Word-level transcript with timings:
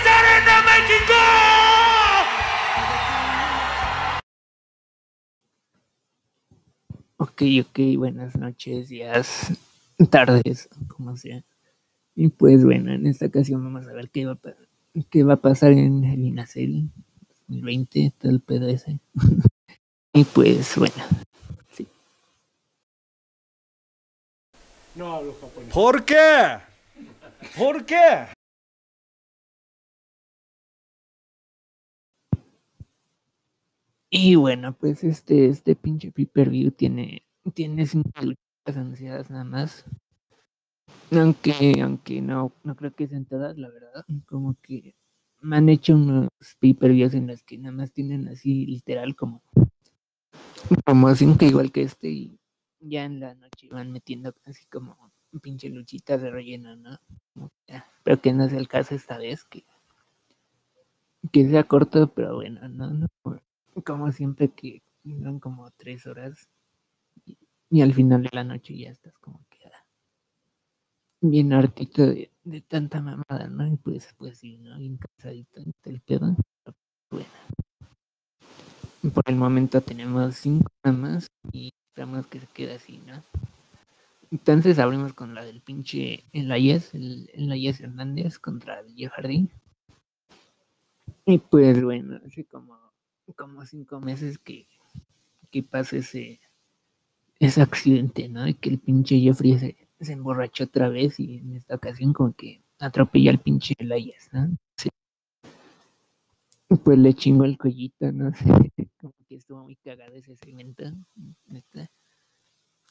Arena 0.00 0.62
México. 0.62 1.14
Ok, 7.18 7.42
ok, 7.60 7.98
buenas 7.98 8.36
noches, 8.36 8.88
días, 8.88 9.52
tardes, 10.10 10.68
como 10.88 11.16
sea. 11.16 11.44
Y 12.14 12.28
pues 12.28 12.64
bueno, 12.64 12.92
en 12.92 13.06
esta 13.06 13.26
ocasión 13.26 13.62
vamos 13.62 13.86
a 13.86 13.92
ver 13.92 14.10
qué 14.10 14.26
va 14.26 14.32
a, 14.32 14.38
qué 15.10 15.22
va 15.22 15.34
a 15.34 15.40
pasar 15.40 15.72
en 15.72 16.04
el 16.04 16.20
INACEL 16.24 16.90
2020, 17.48 18.12
todo 18.18 18.32
el 18.32 18.40
pedo 18.40 18.68
ese. 18.68 18.98
y 20.14 20.24
pues 20.24 20.76
bueno, 20.76 21.04
sí. 21.72 21.86
No 24.94 25.12
hablo 25.12 25.34
japonés. 25.40 25.72
¿Por 25.72 26.04
qué? 26.04 26.58
¿Por 27.56 27.84
qué? 27.84 28.26
Y 34.14 34.34
bueno, 34.34 34.74
pues 34.74 35.04
este, 35.04 35.46
este 35.46 35.74
pinche 35.74 36.12
pay-per-view 36.12 36.70
tiene, 36.72 37.24
tiene 37.54 37.86
cinco 37.86 38.10
luchas 38.20 38.76
anunciadas 38.76 39.30
nada 39.30 39.44
más. 39.44 39.86
Aunque, 41.10 41.80
aunque 41.82 42.20
no, 42.20 42.52
no 42.62 42.76
creo 42.76 42.94
que 42.94 43.08
sean 43.08 43.24
todas, 43.24 43.56
la 43.56 43.70
verdad. 43.70 44.04
Como 44.26 44.54
que 44.60 44.94
me 45.40 45.56
han 45.56 45.70
hecho 45.70 45.94
unos 45.94 46.28
pay-per-views 46.60 47.14
en 47.14 47.28
los 47.28 47.42
que 47.42 47.56
nada 47.56 47.72
más 47.72 47.94
tienen 47.94 48.28
así 48.28 48.66
literal 48.66 49.16
como, 49.16 49.42
como 50.84 51.14
cinco 51.14 51.46
igual 51.46 51.72
que 51.72 51.80
este 51.80 52.10
y 52.10 52.38
ya 52.80 53.04
en 53.06 53.18
la 53.18 53.34
noche 53.34 53.68
van 53.70 53.92
metiendo 53.92 54.34
así 54.44 54.66
como 54.66 54.94
pinche 55.40 55.70
luchitas 55.70 56.20
de 56.20 56.30
relleno, 56.30 56.76
¿no? 56.76 57.00
Ah, 57.70 57.86
Pero 58.04 58.20
que 58.20 58.34
no 58.34 58.46
sea 58.46 58.58
el 58.58 58.68
caso 58.68 58.94
esta 58.94 59.16
vez, 59.16 59.44
que, 59.44 59.64
que 61.32 61.48
sea 61.48 61.64
corto, 61.64 62.12
pero 62.12 62.34
bueno, 62.34 62.68
no, 62.68 62.90
no 62.90 63.08
como 63.84 64.12
siempre 64.12 64.50
que 64.50 64.82
duran 65.02 65.40
como 65.40 65.70
tres 65.72 66.06
horas 66.06 66.48
y, 67.70 67.80
al 67.80 67.94
final 67.94 68.22
de 68.22 68.30
la 68.32 68.44
noche 68.44 68.76
ya 68.76 68.90
estás 68.90 69.16
como 69.18 69.40
que 69.48 69.66
ah, 69.66 69.84
bien 71.20 71.52
hartito 71.52 72.06
de, 72.06 72.30
de 72.44 72.60
tanta 72.60 73.00
mamada, 73.00 73.48
¿no? 73.48 73.66
Y 73.66 73.76
pues, 73.76 74.14
pues 74.18 74.38
sí, 74.38 74.58
¿no? 74.58 74.78
Bien 74.78 74.98
cansadito 74.98 75.62
el 75.84 76.00
pedo. 76.00 76.36
Bueno. 77.10 77.26
Por 79.14 79.24
el 79.26 79.36
momento 79.36 79.80
tenemos 79.80 80.36
cinco 80.36 80.70
nada 80.84 80.96
más 80.96 81.26
y 81.50 81.72
esperamos 81.88 82.26
que 82.26 82.40
se 82.40 82.46
quede 82.46 82.74
así, 82.74 83.00
¿no? 83.06 83.22
Entonces 84.30 84.78
abrimos 84.78 85.12
con 85.12 85.34
la 85.34 85.44
del 85.44 85.60
pinche 85.60 86.24
Elias, 86.32 86.94
el 86.94 87.28
Elias 87.34 87.80
Hernández 87.80 88.38
contra 88.38 88.80
el 88.80 88.94
Jeff 88.94 89.12
Hardy. 89.12 89.50
Y 91.26 91.38
pues 91.38 91.82
bueno, 91.82 92.18
hace 92.24 92.44
como, 92.44 92.78
como 93.36 93.64
cinco 93.64 94.00
meses 94.00 94.38
que, 94.38 94.66
que 95.50 95.62
pasa 95.62 95.96
ese, 95.96 96.40
ese 97.38 97.62
accidente, 97.62 98.28
¿no? 98.28 98.46
Y 98.46 98.54
que 98.54 98.70
el 98.70 98.78
pinche 98.78 99.18
Jeffrey 99.20 99.58
se, 99.58 99.76
se 100.00 100.12
emborrachó 100.12 100.64
otra 100.64 100.88
vez 100.88 101.18
y 101.20 101.38
en 101.38 101.54
esta 101.54 101.76
ocasión 101.76 102.12
como 102.12 102.34
que 102.34 102.62
atropella 102.78 103.30
al 103.30 103.40
pinche 103.40 103.74
Elias, 103.78 104.28
¿no? 104.32 104.56
Pues 106.84 106.98
le 106.98 107.12
chingó 107.12 107.44
el 107.44 107.58
cuellito, 107.58 108.10
¿no? 108.12 108.32
como 109.00 109.14
que 109.28 109.36
estuvo 109.36 109.62
muy 109.62 109.76
cagado 109.76 110.14
ese 110.14 110.36
segmento. 110.36 110.84
neta. 111.46 111.90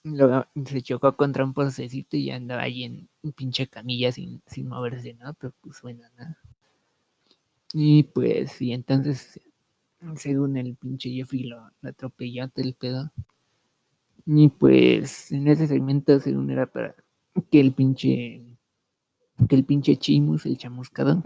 Luego 0.03 0.45
se 0.65 0.81
chocó 0.81 1.15
contra 1.15 1.43
un 1.43 1.53
postecito 1.53 2.15
y 2.15 2.25
ya 2.25 2.35
andaba 2.35 2.63
ahí 2.63 2.83
en 2.83 3.09
pinche 3.33 3.67
camilla 3.67 4.11
sin, 4.11 4.41
sin 4.45 4.67
moverse, 4.67 5.13
¿no? 5.15 5.33
Pero 5.35 5.53
pues 5.61 5.81
bueno, 5.81 6.03
¿no? 6.17 6.35
Y 7.73 8.03
pues, 8.03 8.61
y 8.61 8.73
entonces, 8.73 9.39
según 10.15 10.57
el 10.57 10.75
pinche 10.75 11.09
Jeffrey 11.09 11.43
lo, 11.43 11.69
lo 11.81 11.89
atropelló 11.89 12.49
todo 12.49 12.65
el 12.65 12.73
pedo. 12.73 13.11
Y 14.25 14.49
pues, 14.49 15.31
en 15.31 15.47
ese 15.47 15.67
segmento, 15.67 16.19
según 16.19 16.51
era 16.51 16.65
para 16.65 16.95
que 17.49 17.59
el 17.59 17.73
pinche, 17.73 18.57
que 19.47 19.55
el 19.55 19.65
pinche 19.65 19.97
Chimus, 19.97 20.45
el 20.45 20.57
chamuscado, 20.57 21.21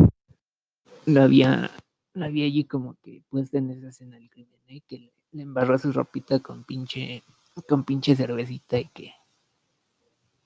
lo 1.05 1.21
había, 1.21 1.71
lo 2.13 2.25
había 2.25 2.45
allí 2.45 2.63
como 2.63 2.95
que 3.01 3.21
puesto 3.29 3.57
en 3.57 3.71
esa 3.71 3.89
escena 3.89 4.17
del 4.17 4.29
crimen, 4.29 4.59
¿eh? 4.67 4.81
que 4.87 5.11
le, 5.31 5.41
embarró 5.41 5.77
su 5.77 5.91
ropita 5.91 6.39
con 6.39 6.63
pinche, 6.63 7.23
con 7.67 7.83
pinche 7.83 8.15
cervecita 8.15 8.79
y 8.79 8.87
que 8.87 9.11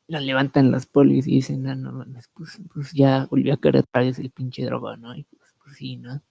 la 0.08 0.20
levantan 0.20 0.72
los 0.72 0.88
polis 0.88 1.28
y 1.28 1.36
dicen, 1.36 1.62
no, 1.62 1.76
no 1.76 1.92
mames, 1.92 2.30
pues, 2.34 2.60
pues 2.74 2.92
ya 2.94 3.28
volvió 3.30 3.54
a 3.54 3.58
caer 3.58 3.86
vez 3.94 4.18
el 4.18 4.32
pinche 4.32 4.66
droga, 4.66 4.98
¿no? 4.98 5.16
Y 5.16 5.24
pues, 5.26 5.54
pues 5.64 5.76
sí, 5.76 5.98
¿no? 5.98 6.24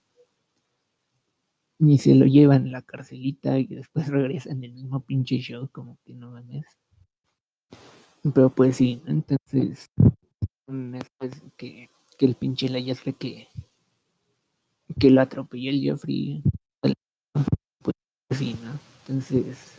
Y 1.81 1.99
se 1.99 2.15
lo 2.15 2.27
llevan 2.27 2.67
a 2.67 2.71
la 2.71 2.83
carcelita 2.83 3.59
y 3.59 3.67
después 3.67 4.09
regresan 4.09 4.63
el 4.65 4.73
mismo 4.73 5.01
pinche 5.01 5.39
show, 5.39 5.69
como 5.71 5.99
que 6.05 6.15
no 6.15 6.33
mames. 6.33 6.67
Pero 8.35 8.51
pues 8.51 8.77
sí, 8.77 9.01
entonces, 9.07 9.91
después 10.67 11.43
que, 11.57 11.89
que 12.19 12.27
el 12.27 12.35
pinche 12.35 12.69
Layas 12.69 13.01
fue 13.01 13.13
que, 13.13 13.49
que 14.99 15.11
lo 15.11 15.21
atropelló 15.21 15.71
el 15.71 15.81
Jeffrey, 15.81 16.43
pues 16.81 17.95
sí, 18.31 18.57
¿no? 18.63 18.73
Entonces, 19.03 19.79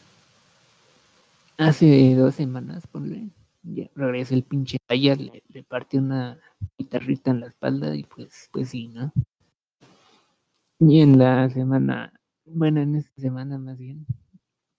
hace 1.58 2.16
dos 2.16 2.36
semanas, 2.36 2.88
ponle, 2.88 3.30
ya 3.64 3.90
regresa 3.96 4.36
el 4.36 4.44
pinche 4.44 4.78
Layas, 4.88 5.20
le, 5.20 5.44
le 5.50 5.64
partió 5.64 6.00
una 6.00 6.40
guitarrita 6.78 7.32
en 7.32 7.42
la 7.42 7.48
espalda 7.48 7.96
y 7.96 8.04
pues, 8.04 8.50
pues 8.52 8.70
sí, 8.70 8.88
¿no? 8.88 9.12
Y 10.80 11.02
en 11.02 11.18
la 11.18 11.50
semana, 11.50 12.14
bueno, 12.46 12.82
en 12.82 12.96
esta 12.96 13.22
semana 13.22 13.58
más 13.58 13.78
bien, 13.78 14.06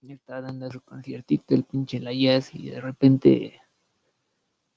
estaba 0.01 0.41
dando 0.41 0.71
su 0.71 0.81
conciertito 0.81 1.55
el 1.55 1.65
pinche 1.65 2.01
Layas 2.01 2.55
y 2.55 2.71
de 2.71 2.81
repente, 2.81 3.61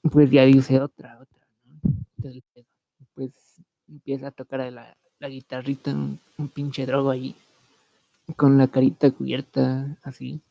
pues 0.02 0.30
ya 0.30 0.44
dice 0.44 0.80
otra, 0.80 1.18
otra, 1.20 1.46
¿no? 1.64 2.28
El 2.28 2.42
pedo. 2.52 2.66
Pues 3.14 3.62
empieza 3.88 4.28
a 4.28 4.30
tocar 4.32 4.70
la, 4.70 4.96
la 5.18 5.28
guitarrita, 5.28 5.94
un, 5.94 6.20
pinche 6.52 6.84
drogo 6.84 7.10
ahí, 7.10 7.34
con 8.36 8.58
la 8.58 8.68
carita 8.68 9.10
cubierta 9.10 9.98
así. 10.02 10.42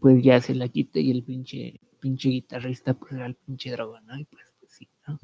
Pues 0.00 0.24
ya 0.24 0.40
se 0.40 0.56
la 0.56 0.68
quita 0.68 0.98
y 0.98 1.12
el 1.12 1.22
pinche, 1.22 1.80
pinche 2.00 2.30
guitarrista 2.30 2.94
pues 2.94 3.12
era 3.12 3.26
el 3.26 3.36
pinche 3.36 3.70
drogo, 3.70 4.00
¿no? 4.00 4.18
Y 4.18 4.24
pues, 4.24 4.44
pues 4.58 4.72
sí, 4.72 4.88
¿no? 5.06 5.18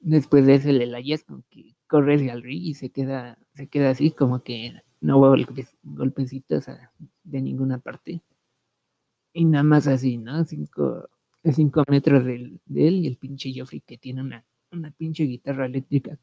Después 0.00 0.46
de 0.46 0.54
ese 0.54 0.72
le 0.72 0.86
Layas 0.86 1.24
como 1.24 1.42
que 1.50 1.77
corre 1.88 2.14
hacia 2.14 2.34
el 2.34 2.42
ring 2.42 2.62
y 2.62 2.74
se 2.74 2.90
queda, 2.90 3.38
se 3.54 3.66
queda 3.66 3.90
así 3.90 4.12
como 4.12 4.42
que 4.42 4.74
no 5.00 5.18
hubo 5.18 5.34
golpecitos 5.82 6.66
de 7.24 7.42
ninguna 7.42 7.78
parte. 7.78 8.22
Y 9.32 9.44
nada 9.44 9.64
más 9.64 9.86
así, 9.86 10.18
¿no? 10.18 10.44
Cinco, 10.44 11.08
cinco 11.52 11.84
metros 11.88 12.24
de, 12.24 12.34
él 12.34 12.94
y 13.04 13.06
el 13.06 13.16
pinche 13.16 13.52
Joffrey 13.54 13.80
que 13.80 13.98
tiene 13.98 14.22
una, 14.22 14.44
una 14.72 14.90
pinche 14.90 15.24
guitarra 15.24 15.66
eléctrica 15.66 16.18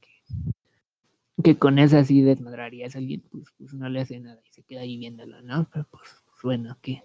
que, 1.43 1.57
con 1.57 1.79
esa 1.79 2.03
sí 2.03 2.21
desmadrarías 2.21 2.95
a 2.95 2.99
alguien, 2.99 3.21
pues, 3.29 3.45
pues 3.57 3.73
no 3.73 3.89
le 3.89 4.01
hace 4.01 4.19
nada 4.19 4.41
y 4.45 4.53
se 4.53 4.63
queda 4.63 4.81
ahí 4.81 4.97
viéndolo, 4.97 5.41
¿no? 5.41 5.69
Pero 5.71 5.85
pues, 5.91 6.23
pues 6.25 6.41
bueno, 6.43 6.77
¿qué, 6.81 7.01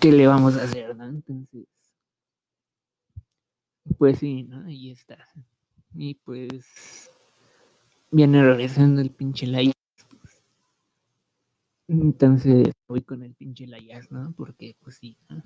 ¿qué 0.00 0.12
le 0.12 0.26
vamos 0.26 0.56
a 0.56 0.64
hacer, 0.64 0.96
no? 0.96 1.06
Entonces, 1.06 1.66
pues 3.98 4.18
sí, 4.18 4.44
¿no? 4.44 4.64
Ahí 4.66 4.90
está. 4.90 5.18
Y 5.94 6.14
pues 6.14 7.10
viene 8.14 8.42
regresando 8.44 9.00
el 9.00 9.10
pinche 9.10 9.46
Layas. 9.46 9.74
pues. 10.08 10.42
Entonces 11.88 12.72
voy 12.88 13.02
con 13.02 13.22
el 13.22 13.34
pinche 13.34 13.66
Layas, 13.66 14.10
¿no? 14.12 14.32
Porque 14.36 14.76
pues 14.80 14.96
sí, 14.96 15.16
¿no? 15.28 15.42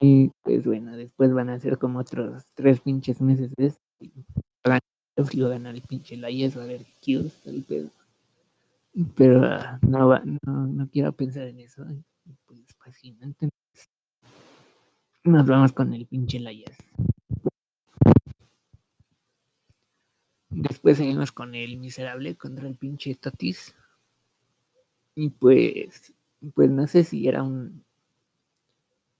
Y 0.00 0.30
pues 0.42 0.64
bueno, 0.64 0.96
después 0.96 1.32
van 1.32 1.48
a 1.48 1.58
ser 1.58 1.78
como 1.78 1.98
otros 1.98 2.44
tres 2.54 2.80
pinches 2.80 3.20
meses 3.20 3.50
de 3.56 3.66
esto. 3.66 3.82
y 4.00 4.12
va 4.70 4.76
a 4.76 5.50
ganar- 5.50 5.74
el 5.74 5.82
pinche 5.82 6.16
Layas, 6.16 6.56
va 6.56 6.62
a 6.62 6.64
haber 6.64 6.84
kills, 7.00 7.46
el 7.46 7.64
pedo. 7.64 7.90
Pero 9.16 9.44
ah, 9.44 9.78
no, 9.82 10.08
va, 10.08 10.22
no, 10.24 10.66
no 10.66 10.88
quiero 10.88 11.12
pensar 11.12 11.48
en 11.48 11.60
eso. 11.60 11.84
Pues, 12.46 12.60
pues 12.82 12.96
sí, 12.96 13.12
¿no? 13.12 13.26
Entonces, 13.26 13.58
nos 15.24 15.46
vamos 15.46 15.72
con 15.72 15.92
el 15.94 16.06
pinche 16.06 16.38
Layas. 16.38 16.76
Después 20.50 20.98
seguimos 20.98 21.32
con 21.32 21.54
el 21.54 21.78
miserable 21.78 22.36
contra 22.36 22.68
el 22.68 22.74
pinche 22.76 23.14
Totis. 23.14 23.74
Y 25.14 25.28
pues, 25.28 26.14
pues 26.54 26.70
no 26.70 26.86
sé 26.86 27.04
si 27.04 27.28
era 27.28 27.42
un. 27.42 27.84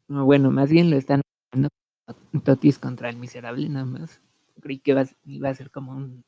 no, 0.09 0.25
bueno, 0.25 0.51
más 0.51 0.71
bien 0.71 0.91
lo 0.91 0.97
están 0.97 1.23
haciendo 1.53 1.69
Totis 2.45 2.79
contra 2.79 3.11
el 3.11 3.17
miserable, 3.17 3.69
nada 3.69 3.85
más. 3.85 4.21
Creí 4.61 4.79
que 4.79 4.93
iba, 5.25 5.51
a- 5.51 5.55
ser 5.55 5.71
como 5.71 5.93
un, 5.93 6.25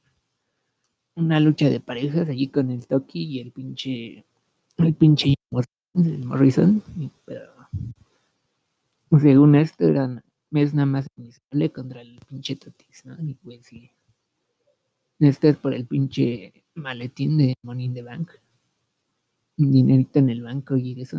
una 1.14 1.38
lucha 1.38 1.68
de 1.68 1.78
parejas 1.80 2.28
allí 2.28 2.48
con 2.48 2.70
el 2.70 2.86
Toki 2.86 3.22
y 3.22 3.40
el 3.40 3.52
pinche. 3.52 4.24
El 4.78 4.94
pinche 4.94 5.34
Mor- 5.50 5.64
el 5.94 6.24
Morrison. 6.24 6.82
Pero 7.26 7.52
según 9.20 9.54
esto 9.56 9.84
eran 9.84 10.22
es 10.52 10.74
nada 10.74 10.86
más 10.86 11.06
miserable 11.16 11.70
contra 11.70 12.00
el 12.00 12.18
pinche 12.28 12.56
Totis, 12.56 13.04
¿no? 13.06 13.16
Y 13.22 13.34
pues 13.34 13.66
sí. 13.66 13.90
Este 15.20 15.50
es 15.50 15.56
por 15.58 15.74
el 15.74 15.86
pinche 15.86 16.64
maletín 16.74 17.36
de 17.36 17.54
Money 17.62 17.84
in 17.84 17.94
the 17.94 18.02
Bank. 18.02 18.30
Dinerito 19.56 20.18
en 20.18 20.30
el 20.30 20.42
banco 20.42 20.76
y 20.78 21.00
eso. 21.00 21.18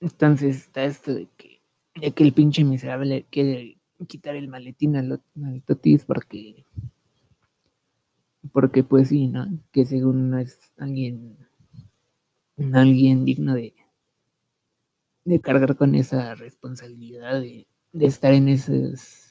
Entonces 0.00 0.56
está 0.56 0.84
esto 0.84 1.12
de 1.12 1.28
que, 1.36 1.60
de 1.96 2.12
que 2.12 2.22
el 2.22 2.32
pinche 2.32 2.64
miserable 2.64 3.26
quiere 3.30 3.78
quitar 4.06 4.36
el 4.36 4.48
maletín 4.48 4.96
al, 4.96 5.20
al 5.44 5.62
Totis 5.62 6.04
porque 6.04 6.64
porque 8.52 8.82
pues 8.82 9.08
sí, 9.08 9.28
¿no? 9.28 9.46
Que 9.72 9.84
según 9.84 10.30
no 10.30 10.38
es 10.38 10.72
alguien 10.78 11.36
alguien 12.72 13.24
digno 13.24 13.54
de 13.54 13.74
de 15.24 15.40
cargar 15.40 15.76
con 15.76 15.94
esa 15.94 16.34
responsabilidad 16.34 17.40
de, 17.40 17.66
de 17.92 18.06
estar 18.06 18.32
en 18.32 18.48
esos 18.48 19.29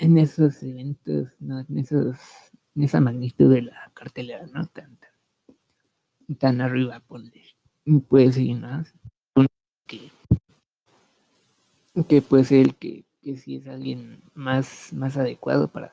en 0.00 0.16
esos 0.16 0.62
eventos, 0.62 1.28
¿no? 1.40 1.60
En 1.60 1.78
esos 1.78 2.16
en 2.74 2.84
esa 2.84 3.00
magnitud 3.00 3.52
de 3.52 3.62
la 3.62 3.90
cartelera, 3.94 4.46
¿no? 4.46 4.66
Tan, 4.66 4.96
tan, 4.96 6.36
tan 6.38 6.60
arriba, 6.60 7.00
ponle. 7.00 7.42
Pues 8.08 8.36
sí, 8.36 8.54
¿no? 8.54 8.84
Que, 9.86 10.10
que 12.08 12.22
pues 12.22 12.50
el 12.52 12.76
que, 12.76 13.04
que 13.20 13.36
sí 13.36 13.56
es 13.56 13.66
alguien 13.66 14.22
más, 14.34 14.92
más 14.92 15.16
adecuado 15.16 15.68
para 15.68 15.92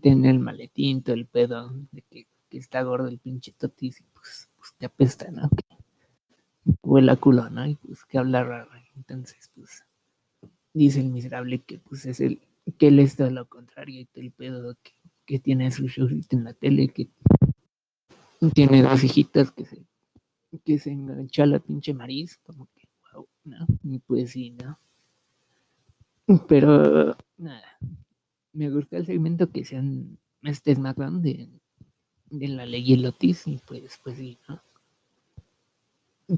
tener 0.00 0.32
el 0.32 0.38
maletín, 0.38 1.02
todo 1.02 1.16
el 1.16 1.26
pedo, 1.26 1.72
de 1.90 2.02
que, 2.02 2.28
que 2.48 2.58
está 2.58 2.82
gordo 2.82 3.08
el 3.08 3.18
pinche 3.18 3.52
totis 3.52 4.00
y 4.00 4.04
pues, 4.12 4.50
pues 4.56 4.70
que 4.78 4.86
apesta, 4.86 5.30
¿no? 5.32 5.48
Que 5.50 6.76
huele 6.82 7.16
culo, 7.16 7.50
¿no? 7.50 7.66
Y 7.66 7.74
pues 7.74 8.04
que 8.04 8.18
habla 8.18 8.44
raro. 8.44 8.70
Entonces, 8.94 9.50
pues, 9.56 9.84
dice 10.72 11.00
el 11.00 11.08
miserable 11.08 11.62
que 11.62 11.78
pues 11.78 12.06
es 12.06 12.20
el, 12.20 12.40
que 12.78 12.88
él 12.88 12.98
es 12.98 13.16
todo 13.16 13.30
lo 13.30 13.48
contrario 13.48 14.00
y 14.00 14.04
todo 14.06 14.22
el 14.22 14.32
pedo 14.32 14.76
que, 14.82 14.92
que 15.26 15.38
tiene 15.38 15.70
su 15.70 15.86
showcito 15.86 16.36
en 16.36 16.44
la 16.44 16.54
tele, 16.54 16.88
que 16.88 17.08
tiene 18.52 18.82
dos 18.82 19.02
hijitas 19.04 19.50
que 19.52 19.64
se, 19.64 19.84
que 20.64 20.78
se 20.78 20.90
enganchó 20.90 21.42
a 21.42 21.46
la 21.46 21.58
pinche 21.58 21.94
Maris, 21.94 22.38
como 22.38 22.68
que, 22.74 22.88
wow, 23.12 23.26
¿no? 23.44 23.66
Y 23.82 23.98
pues 24.00 24.30
sí, 24.32 24.50
¿no? 24.50 24.78
Pero, 26.48 27.16
nada, 27.36 27.78
me 28.52 28.70
gusta 28.70 28.96
el 28.96 29.06
segmento 29.06 29.50
que 29.50 29.64
sean 29.64 30.18
este 30.42 30.74
SmackDown 30.74 31.22
de, 31.22 31.48
de 32.30 32.48
la 32.48 32.66
ley 32.66 32.82
y 32.90 32.94
el 32.94 33.06
Otis, 33.06 33.46
y 33.46 33.60
pues, 33.66 34.00
pues 34.02 34.16
sí, 34.16 34.38
¿no? 34.48 34.60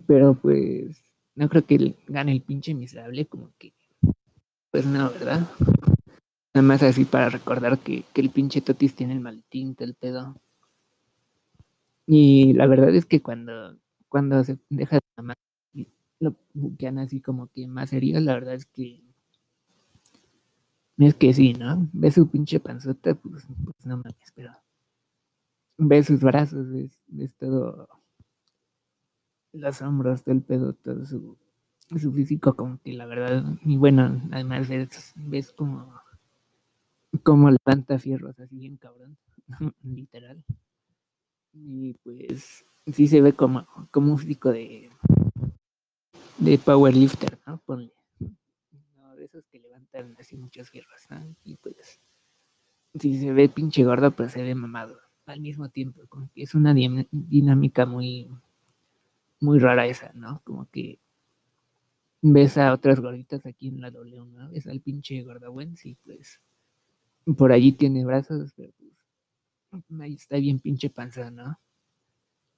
Pero 0.06 0.34
pues, 0.34 1.04
no 1.34 1.48
creo 1.48 1.64
que 1.64 1.94
gane 2.08 2.32
el 2.32 2.42
pinche 2.42 2.74
miserable, 2.74 3.26
como 3.26 3.52
que, 3.58 3.72
pues 4.70 4.86
no, 4.86 5.10
¿verdad? 5.10 5.48
Nada 6.56 6.68
más 6.68 6.82
así 6.82 7.04
para 7.04 7.28
recordar 7.28 7.78
que, 7.80 8.04
que 8.14 8.22
el 8.22 8.30
pinche 8.30 8.62
Totis 8.62 8.94
tiene 8.96 9.12
el 9.12 9.20
maletín, 9.20 9.74
todo 9.74 9.86
el 9.86 9.94
pedo. 9.94 10.40
Y 12.06 12.54
la 12.54 12.66
verdad 12.66 12.94
es 12.94 13.04
que 13.04 13.20
cuando, 13.20 13.76
cuando 14.08 14.42
se 14.42 14.58
deja 14.70 14.96
de 14.96 15.02
mamar 15.18 15.36
y 15.74 15.86
lo 16.18 16.34
buquean 16.54 16.98
así 16.98 17.20
como 17.20 17.48
que 17.48 17.66
más 17.66 17.90
serio, 17.90 18.18
la 18.20 18.32
verdad 18.32 18.54
es 18.54 18.64
que 18.64 19.02
es 20.96 21.14
que 21.14 21.34
sí, 21.34 21.52
¿no? 21.52 21.90
Ve 21.92 22.10
su 22.10 22.26
pinche 22.26 22.58
panzota, 22.58 23.14
pues, 23.14 23.46
pues 23.62 23.84
no 23.84 23.98
mames, 23.98 24.32
pero 24.34 24.52
ve 25.76 26.02
sus 26.04 26.20
brazos, 26.20 26.70
ves, 26.70 26.98
ves 27.06 27.34
todo 27.34 27.86
los 29.52 29.82
hombros, 29.82 30.22
todo 30.24 30.34
el 30.34 30.40
pedo, 30.40 30.72
todo 30.72 31.04
su, 31.04 31.36
su 32.00 32.12
físico, 32.12 32.56
como 32.56 32.80
que 32.80 32.94
la 32.94 33.04
verdad, 33.04 33.44
y 33.62 33.76
bueno, 33.76 34.22
además 34.32 34.70
ves, 34.70 35.12
ves 35.16 35.52
como, 35.52 36.05
como 37.18 37.50
levanta 37.50 37.98
fierros 37.98 38.38
así 38.38 38.58
bien 38.58 38.76
cabrón, 38.76 39.16
literal. 39.82 40.42
Y 41.52 41.94
pues 42.02 42.64
sí 42.92 43.08
se 43.08 43.20
ve 43.20 43.32
como, 43.32 43.66
como 43.90 44.12
un 44.12 44.18
físico 44.18 44.50
de, 44.52 44.90
de 46.38 46.58
powerlifter, 46.58 47.38
¿no? 47.46 47.58
Ponle. 47.64 47.92
No, 48.96 49.16
de 49.16 49.24
esos 49.24 49.46
que 49.46 49.60
levantan 49.60 50.16
así 50.18 50.36
muchos 50.36 50.70
fierros, 50.70 51.00
¿no? 51.10 51.34
Y 51.44 51.56
pues 51.56 52.00
sí 52.98 53.18
se 53.18 53.32
ve 53.32 53.48
pinche 53.48 53.84
gordo, 53.84 54.10
pero 54.10 54.28
se 54.28 54.42
ve 54.42 54.54
mamado 54.54 54.98
al 55.26 55.40
mismo 55.40 55.68
tiempo. 55.68 56.02
Como 56.08 56.30
que 56.34 56.42
es 56.42 56.54
una 56.54 56.74
dinámica 56.74 57.86
muy, 57.86 58.28
muy 59.40 59.58
rara 59.58 59.86
esa, 59.86 60.12
¿no? 60.14 60.40
Como 60.44 60.68
que 60.70 60.98
ves 62.22 62.58
a 62.58 62.72
otras 62.72 63.00
gorditas 63.00 63.44
aquí 63.46 63.68
en 63.68 63.80
la 63.80 63.90
W, 63.90 64.24
¿no? 64.26 64.50
Ves 64.50 64.66
al 64.66 64.80
pinche 64.80 65.22
gordabuens 65.22 65.84
y 65.86 65.94
pues 65.94 66.40
por 67.34 67.52
allí 67.52 67.72
tiene 67.72 68.04
brazos, 68.04 68.52
pero 68.56 68.72
pues 69.70 70.00
ahí 70.00 70.14
está 70.14 70.36
bien 70.36 70.60
pinche 70.60 70.90
panza, 70.90 71.30
¿no? 71.30 71.58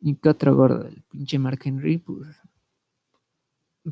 ¿Y 0.00 0.14
qué 0.16 0.28
otro 0.28 0.54
gordo? 0.54 0.86
El 0.86 1.02
pinche 1.02 1.38
Mark 1.38 1.60
Henry, 1.64 1.98
pues, 1.98 2.28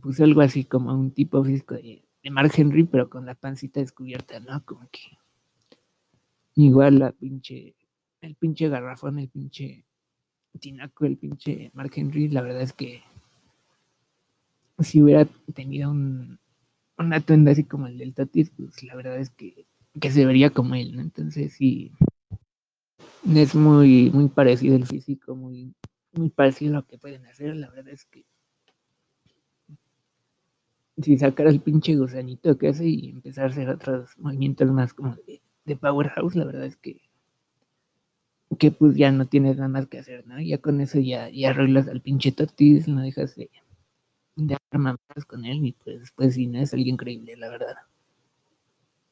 pues 0.00 0.20
algo 0.20 0.40
así 0.40 0.64
como 0.64 0.94
un 0.94 1.10
tipo 1.10 1.42
físico 1.42 1.74
de, 1.74 2.02
Mark 2.30 2.52
Henry, 2.56 2.84
pero 2.84 3.08
con 3.08 3.24
la 3.24 3.34
pancita 3.34 3.80
descubierta, 3.80 4.40
¿no? 4.40 4.64
Como 4.64 4.88
que 4.90 5.00
igual 6.56 6.98
la 6.98 7.12
pinche, 7.12 7.74
el 8.20 8.34
pinche 8.34 8.68
garrafón, 8.68 9.18
el 9.18 9.28
pinche 9.28 9.84
tinaco, 10.58 11.06
el 11.06 11.16
pinche 11.16 11.70
Mark 11.74 11.92
Henry, 11.94 12.28
la 12.28 12.42
verdad 12.42 12.62
es 12.62 12.72
que 12.72 13.02
si 14.80 15.02
hubiera 15.02 15.24
tenido 15.54 15.90
un, 15.90 16.38
un 16.98 17.12
atuendo 17.12 17.50
así 17.50 17.64
como 17.64 17.86
el 17.86 17.98
del 17.98 18.14
Tatis, 18.14 18.50
pues 18.50 18.82
la 18.82 18.94
verdad 18.94 19.18
es 19.18 19.30
que, 19.30 19.66
que 20.00 20.10
se 20.10 20.24
vería 20.26 20.50
como 20.50 20.74
él, 20.74 20.94
¿no? 20.96 21.02
Entonces 21.02 21.52
sí, 21.54 21.92
es 23.34 23.54
muy, 23.54 24.10
muy 24.10 24.28
parecido 24.30 24.74
el 24.74 24.86
físico, 24.86 25.36
muy, 25.36 25.74
muy 26.12 26.30
parecido 26.30 26.72
a 26.72 26.80
lo 26.80 26.86
que 26.86 26.96
pueden 26.96 27.26
hacer. 27.26 27.54
La 27.54 27.68
verdad 27.68 27.88
es 27.92 28.06
que 28.06 28.24
si 31.02 31.16
sacar 31.16 31.46
el 31.46 31.62
pinche 31.62 31.96
gusanito 31.96 32.58
que 32.58 32.68
hace 32.68 32.86
y 32.86 33.08
empezar 33.08 33.44
a 33.44 33.48
hacer 33.48 33.70
otros 33.70 34.10
movimientos 34.18 34.70
más 34.70 34.92
como 34.92 35.14
de, 35.26 35.40
de 35.64 35.76
powerhouse, 35.76 36.34
la 36.36 36.44
verdad 36.44 36.66
es 36.66 36.76
que 36.76 37.00
que 38.58 38.70
pues 38.72 38.96
ya 38.96 39.12
no 39.12 39.26
tienes 39.26 39.56
nada 39.56 39.68
más 39.68 39.86
que 39.86 39.98
hacer, 39.98 40.26
¿no? 40.26 40.40
Ya 40.40 40.58
con 40.58 40.80
eso 40.80 40.98
ya, 40.98 41.28
ya 41.30 41.50
arreglas 41.50 41.88
al 41.88 42.00
pinche 42.00 42.32
Totis, 42.32 42.88
no 42.88 43.02
dejas 43.02 43.36
de, 43.36 43.50
de 44.36 44.58
mamadas 44.72 45.26
con 45.26 45.44
él 45.46 45.64
y 45.66 45.72
pues, 45.72 46.12
pues 46.16 46.34
sí, 46.34 46.46
no 46.48 46.60
es 46.60 46.74
alguien 46.74 46.94
increíble, 46.96 47.36
la 47.36 47.50
verdad. 47.50 47.76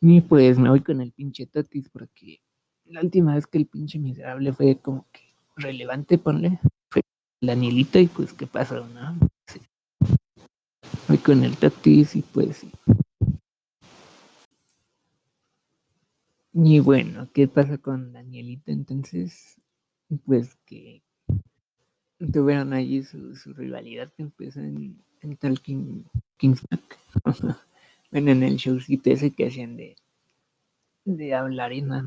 Y 0.06 0.20
pues 0.20 0.58
me 0.58 0.68
voy 0.68 0.82
con 0.82 1.00
el 1.00 1.12
pinche 1.12 1.46
Totis 1.46 1.88
porque 1.88 2.42
la 2.84 3.00
última 3.00 3.37
vez 3.37 3.46
que 3.46 3.56
el 3.56 3.64
pinche 3.64 3.99
miserable 3.99 4.52
fue 4.52 4.76
como 4.76 5.06
que 5.11 5.23
relevante, 5.56 6.18
ponle, 6.18 6.61
fue 6.90 7.00
el 7.40 7.62
y 7.73 7.84
pues 8.08 8.34
qué 8.34 8.46
pasó, 8.46 8.87
¿no? 8.88 9.18
Sí. 9.46 9.62
Voy 11.08 11.16
con 11.16 11.42
el 11.42 11.56
Totis 11.56 12.16
y 12.16 12.20
pues 12.20 12.58
sí. 12.58 12.70
Y 16.52 16.80
bueno, 16.80 17.30
¿qué 17.32 17.49
pasa 17.49 17.78
con 17.78 18.12
Danielito 18.12 18.73
entonces? 18.73 19.58
Pues 20.26 20.54
que 20.66 21.02
tuvieron 22.30 22.75
allí 22.75 23.04
su, 23.04 23.32
rivalidad 23.54 24.12
que 24.12 24.25
empezó 24.25 24.61
en, 24.61 25.02
en 25.23 25.37
Talking 25.38 26.04
bueno, 27.25 27.56
en 28.18 28.42
el 28.42 28.56
showcito 28.56 29.11
ese 29.11 29.33
que 29.33 29.49
hacían 29.49 29.76
de, 29.76 29.97
de 31.04 31.35
hablar 31.35 31.73
y 31.73 31.83
más. 31.83 32.06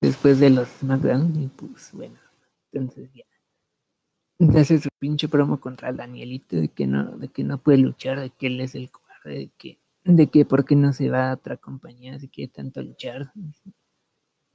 Después 0.00 0.40
de 0.40 0.50
los 0.50 0.68
SmackDown, 0.68 1.42
y 1.42 1.48
pues 1.48 1.90
bueno, 1.92 2.18
entonces 2.72 3.10
ya. 3.14 3.24
Hace 4.58 4.78
su 4.78 4.88
pinche 4.98 5.28
promo 5.28 5.58
contra 5.58 5.88
el 5.88 5.96
Danielito 5.96 6.56
de 6.56 6.68
que 6.68 6.86
no, 6.86 7.16
de 7.16 7.28
que 7.28 7.42
no 7.42 7.58
puede 7.58 7.78
luchar, 7.78 8.20
de 8.20 8.30
que 8.30 8.48
él 8.48 8.60
es 8.60 8.74
el 8.74 8.90
cobarde, 8.90 9.38
de 9.38 9.50
que, 9.56 9.78
de 10.04 10.26
que 10.26 10.44
por 10.44 10.64
qué 10.64 10.76
no 10.76 10.92
se 10.92 11.08
va 11.08 11.30
a 11.30 11.34
otra 11.34 11.56
compañía 11.56 12.18
si 12.18 12.28
quiere 12.28 12.52
tanto 12.52 12.82
luchar, 12.82 13.32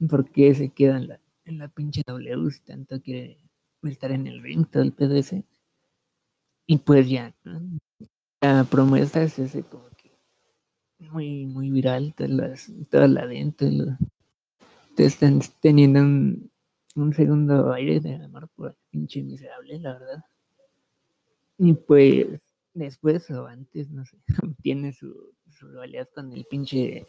por 0.08 0.30
qué 0.30 0.54
se 0.54 0.68
queda 0.68 0.98
en 0.98 1.08
la, 1.08 1.20
en 1.44 1.58
la 1.58 1.68
pinche 1.68 2.02
W 2.06 2.50
si 2.50 2.60
tanto 2.60 3.00
quiere 3.00 3.38
estar 3.82 4.12
en 4.12 4.28
el 4.28 4.40
ring, 4.42 4.66
todo 4.66 4.82
el 4.84 4.94
ese. 5.16 5.44
Y 6.66 6.78
pues 6.78 7.08
ya, 7.08 7.34
la 8.40 8.64
promesa 8.64 9.22
es 9.22 9.38
ese 9.40 9.64
muy, 11.12 11.46
muy 11.46 11.70
viral, 11.70 12.14
todas 12.16 12.30
las, 12.30 12.72
toda 12.90 13.08
la 13.08 13.26
dentro, 13.26 13.68
te 14.96 15.04
están 15.04 15.40
teniendo 15.60 16.00
un, 16.00 16.50
un 16.94 17.12
segundo 17.12 17.72
aire 17.72 18.00
de 18.00 18.14
amor 18.14 18.48
por 18.54 18.70
el 18.70 18.76
pinche 18.90 19.22
miserable, 19.22 19.78
la 19.78 19.94
verdad. 19.94 20.24
Y 21.58 21.74
pues 21.74 22.40
después 22.74 23.30
o 23.30 23.46
antes, 23.46 23.90
no 23.90 24.04
sé, 24.04 24.18
tiene 24.62 24.92
su, 24.92 25.34
rivalidad 25.60 26.08
con 26.14 26.32
el 26.32 26.44
pinche 26.44 27.06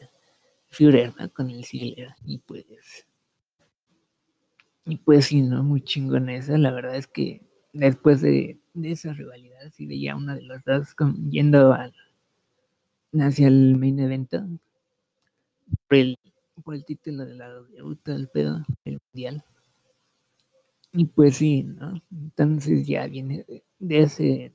Führer, 0.69 1.13
¿no? 1.19 1.31
Con 1.33 1.49
el 1.49 1.65
Ziggler. 1.65 2.09
Y 2.25 2.39
pues. 2.39 3.07
Y 4.85 4.97
pues 4.97 5.27
sí, 5.27 5.41
¿no? 5.41 5.63
Muy 5.63 5.81
chingón 5.81 6.29
esa. 6.29 6.57
La 6.57 6.71
verdad 6.71 6.95
es 6.95 7.07
que 7.07 7.41
después 7.71 8.21
de, 8.21 8.59
de 8.73 8.91
esa 8.91 9.13
rivalidad, 9.13 9.71
sí 9.71 9.87
veía 9.87 10.15
una 10.15 10.35
de 10.35 10.43
los 10.43 10.63
dos 10.65 10.95
yendo 11.29 11.73
al, 11.73 11.93
hacia 13.19 13.47
el 13.47 13.77
main 13.77 13.99
event 13.99 14.31
por 15.87 15.97
el, 15.97 16.17
por 16.63 16.75
el 16.75 16.85
título 16.85 17.25
de 17.25 17.35
la 17.35 17.49
W, 17.49 17.95
todo 18.03 18.15
el 18.15 18.27
pedo, 18.29 18.63
el 18.85 18.99
mundial. 19.11 19.43
Y 20.91 21.05
pues 21.05 21.37
sí, 21.37 21.63
¿no? 21.63 22.01
Entonces 22.11 22.85
ya 22.85 23.07
viene 23.07 23.45
de, 23.79 23.99
ese, 23.99 24.53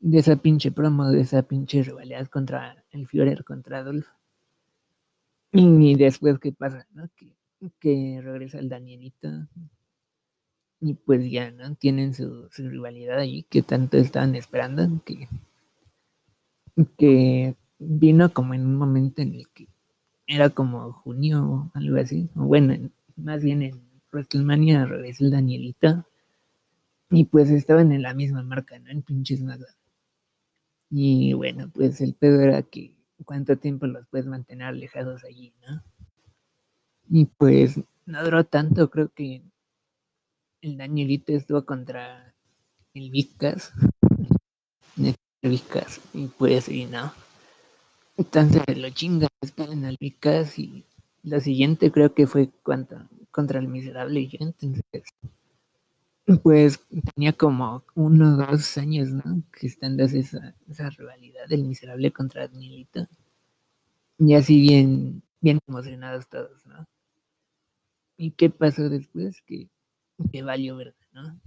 de 0.00 0.18
esa 0.18 0.36
pinche 0.36 0.70
promo, 0.72 1.10
de 1.10 1.20
esa 1.22 1.42
pinche 1.42 1.82
rivalidad 1.82 2.28
contra 2.28 2.84
el 2.90 3.06
Führer, 3.08 3.44
contra 3.44 3.78
Adolf. 3.78 4.06
Y 5.52 5.94
después, 5.96 6.38
¿qué 6.38 6.52
pasa? 6.52 6.86
¿no? 6.92 7.08
Que, 7.16 7.34
que 7.80 8.20
regresa 8.22 8.58
el 8.58 8.68
Danielito. 8.68 9.28
Y 10.80 10.94
pues 10.94 11.28
ya, 11.30 11.50
¿no? 11.50 11.74
Tienen 11.74 12.14
su, 12.14 12.48
su 12.50 12.68
rivalidad 12.68 13.18
allí 13.18 13.42
que 13.44 13.62
tanto 13.62 13.96
estaban 13.98 14.36
esperando. 14.36 15.02
Que, 15.04 15.28
que 16.96 17.56
vino 17.78 18.32
como 18.32 18.54
en 18.54 18.66
un 18.66 18.76
momento 18.76 19.22
en 19.22 19.34
el 19.34 19.48
que 19.50 19.68
era 20.26 20.50
como 20.50 20.92
junio 20.92 21.44
o 21.44 21.70
algo 21.74 21.98
así. 21.98 22.30
O 22.36 22.42
bueno, 22.44 22.74
en- 22.74 22.92
más 23.16 23.42
bien 23.42 23.62
en 23.62 23.80
WrestleMania 24.12 24.86
regresó 24.86 25.24
el 25.24 25.32
Danielito. 25.32 26.06
Y 27.10 27.26
pues 27.26 27.50
estaban 27.50 27.92
en 27.92 28.00
la 28.00 28.14
misma 28.14 28.42
marca, 28.42 28.78
¿no? 28.78 28.88
En 28.88 29.02
pinches 29.02 29.40
SmackDown. 29.40 29.74
Y 30.90 31.32
bueno, 31.32 31.70
pues 31.74 31.98
el 32.02 32.12
pedo 32.12 32.42
era 32.42 32.62
que 32.62 32.94
cuánto 33.24 33.56
tiempo 33.56 33.86
los 33.86 34.06
puedes 34.08 34.26
mantener 34.26 34.66
alejados 34.66 35.24
allí, 35.24 35.54
¿no? 35.66 35.82
Y 37.10 37.24
pues 37.24 37.80
no 38.06 38.22
duró 38.22 38.44
tanto, 38.44 38.88
creo 38.88 39.08
que 39.08 39.42
el 40.62 40.76
Danielito 40.76 41.32
estuvo 41.32 41.64
contra 41.64 42.32
el 42.94 43.10
Vicas, 43.10 43.72
el 45.42 45.50
Vicas, 45.50 46.00
y 46.14 46.26
pues 46.26 46.64
sí, 46.64 46.86
¿no? 46.86 47.12
Entonces 48.18 48.76
lo 48.76 48.90
chingan, 48.90 49.28
despiden 49.40 49.84
al 49.84 49.96
Vicas 49.98 50.58
y 50.58 50.84
lo 51.22 51.38
siguiente 51.40 51.92
creo 51.92 52.14
que 52.14 52.26
fue 52.26 52.50
contra, 52.64 53.08
contra 53.30 53.60
el 53.60 53.68
Miserable 53.68 54.20
y 54.20 54.28
yo, 54.28 54.38
entonces 54.40 54.82
pues 56.42 56.80
tenía 57.14 57.32
como 57.32 57.84
uno 57.94 58.34
o 58.34 58.36
dos 58.36 58.76
años, 58.76 59.10
¿no? 59.10 59.42
Que 59.52 59.68
están 59.68 59.96
dando 59.96 60.18
esa, 60.18 60.54
esa 60.68 60.90
rivalidad 60.90 61.46
del 61.48 61.62
Miserable 61.64 62.12
contra 62.12 62.48
Danielito. 62.48 63.06
Y 64.18 64.34
así 64.34 64.60
bien, 64.60 65.22
bien 65.40 65.60
emocionados 65.68 66.28
todos, 66.28 66.66
¿no? 66.66 66.84
¿Y 68.16 68.32
qué 68.32 68.50
pasó 68.50 68.88
después? 68.88 69.40
Que, 69.42 69.68
que 70.32 70.42
valió 70.42 70.76
verdad, 70.76 70.94
¿no? 71.12 71.40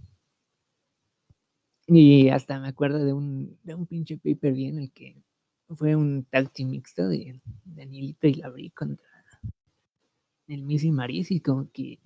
Y 1.85 2.29
hasta 2.29 2.57
me 2.59 2.69
acuerdo 2.69 3.03
de 3.03 3.11
un, 3.11 3.59
de 3.63 3.75
un 3.75 3.85
pinche 3.85 4.17
paper 4.17 4.53
bien 4.53 4.77
en 4.77 4.83
el 4.83 4.91
que 4.91 5.21
fue 5.75 5.95
un 5.95 6.25
tag 6.25 6.51
mixto 6.59 7.07
de 7.07 7.39
Danielito 7.65 8.27
y 8.27 8.35
Labri 8.35 8.69
contra 8.71 9.05
el 10.47 10.63
Miss 10.63 10.83
y 10.83 10.91
Maris 10.91 11.31
y 11.31 11.39
como 11.39 11.71
que 11.71 11.99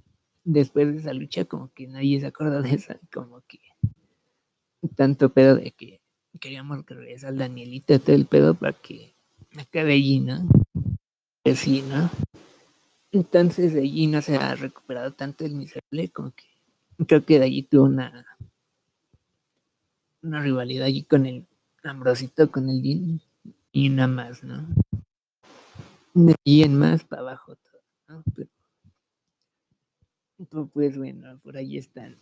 después 0.43 0.91
de 0.91 1.00
esa 1.00 1.13
lucha 1.13 1.45
como 1.45 1.74
que 1.74 1.88
nadie 1.88 2.19
se 2.19 2.27
acordó 2.27 2.62
de 2.62 2.75
esa, 2.75 3.00
como 3.12 3.41
que 3.41 3.60
tanto 4.95 5.34
pedo 5.34 5.55
de 5.55 5.72
que 5.72 6.01
queríamos 6.39 6.86
que 6.86 6.93
regresara 6.93 7.31
el 7.34 7.39
Danielito 7.39 8.00
todo 8.00 8.15
el 8.15 8.27
pedo 8.27 8.53
para 8.53 8.74
que 8.74 9.15
acabe 9.57 9.93
allí, 9.93 10.19
¿no? 10.19 10.48
Sí, 11.55 11.81
¿no? 11.81 12.10
Entonces 13.12 13.74
de 13.74 13.81
allí 13.81 14.07
no 14.07 14.22
se 14.22 14.36
ha 14.36 14.55
recuperado 14.55 15.13
tanto 15.13 15.45
el 15.45 15.55
miserable, 15.55 16.10
como 16.10 16.31
que 16.31 16.45
creo 17.07 17.25
que 17.25 17.39
de 17.39 17.45
allí 17.45 17.63
tuvo 17.63 17.86
una 17.86 18.25
una 20.22 20.41
rivalidad 20.41 20.86
allí 20.88 21.03
con 21.03 21.25
el 21.25 21.48
Ambrosito, 21.84 22.51
con 22.51 22.69
el 22.69 22.81
Dean 22.81 23.22
y 23.75 23.89
nada 23.89 24.08
más, 24.08 24.41
¿no? 24.41 24.65
Allí 26.15 26.63
en 26.63 26.79
más 26.79 27.03
para 27.03 27.24
abajo 27.24 27.58
todo, 27.58 27.82
¿no? 28.08 28.24
Pero, 28.34 28.50
pero, 30.50 30.67
pues 30.67 30.98
bueno, 30.98 31.38
por 31.44 31.58
ahí 31.58 31.77
están 31.77 32.17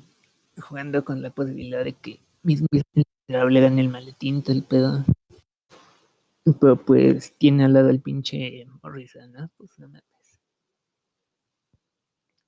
jugando 0.58 1.06
con 1.06 1.22
la 1.22 1.30
posibilidad 1.30 1.84
de 1.84 1.94
que 1.94 2.20
mismo 2.42 2.66
miserable 3.28 3.62
gane 3.62 3.82
el 3.82 3.90
maletín, 3.90 4.42
todo 4.42 4.56
el 4.56 4.64
pedo. 4.64 5.06
Pero 6.60 6.76
pues 6.76 7.38
tiene 7.38 7.66
al 7.66 7.74
lado 7.74 7.92
el 7.92 8.02
pinche 8.02 8.66
Morrison, 8.82 9.32
¿no? 9.32 9.52
Pues 9.56 9.78
no 9.78 9.90
mames. 9.90 10.42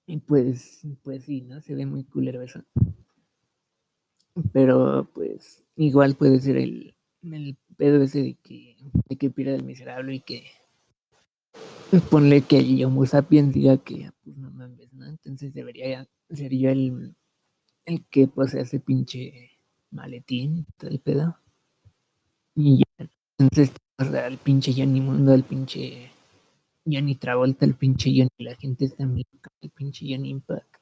Y 0.07 0.17
pues, 0.17 0.81
pues 1.03 1.25
sí, 1.25 1.41
¿no? 1.41 1.61
Se 1.61 1.75
ve 1.75 1.85
muy 1.85 2.05
culero 2.05 2.41
eso. 2.41 2.63
Pero 4.51 5.07
pues 5.13 5.63
igual 5.75 6.15
puede 6.15 6.39
ser 6.39 6.57
el, 6.57 6.95
el 7.21 7.55
pedo 7.75 8.03
ese 8.03 8.21
de 8.21 8.35
que, 8.35 8.77
de 9.09 9.15
que 9.15 9.29
pierda 9.29 9.55
el 9.55 9.63
miserable 9.63 10.15
y 10.15 10.19
que 10.21 10.45
ponle 12.09 12.41
que 12.41 12.59
el 12.59 12.83
Homo 12.83 13.05
sapiens 13.05 13.53
diga 13.53 13.77
que 13.77 14.11
pues 14.23 14.37
no 14.37 14.51
mames, 14.51 14.91
¿no? 14.93 15.05
Entonces 15.05 15.53
debería 15.53 16.07
ser 16.29 16.53
yo 16.53 16.69
el, 16.69 17.15
el 17.85 18.05
que 18.07 18.27
posee 18.27 18.61
ese 18.61 18.79
pinche 18.79 19.51
maletín, 19.91 20.65
todo 20.77 20.89
el 20.89 20.99
pedo. 20.99 21.37
Y 22.55 22.79
ya, 22.79 23.07
entonces 23.37 23.71
o 23.97 24.03
sea, 24.03 24.27
el 24.27 24.37
pinche 24.37 24.73
Johnny 24.75 24.99
Mundo, 24.99 25.33
el 25.33 25.43
pinche 25.43 26.11
Johnny 26.85 27.15
Travolta, 27.15 27.65
el 27.65 27.75
pinche 27.75 28.09
Johnny, 28.09 28.29
la 28.39 28.55
gente 28.55 28.85
está 28.85 29.05
muy 29.05 29.25
loca, 29.31 29.51
el 29.61 29.69
pinche 29.71 30.05
Johnny 30.09 30.29
Impact, 30.31 30.75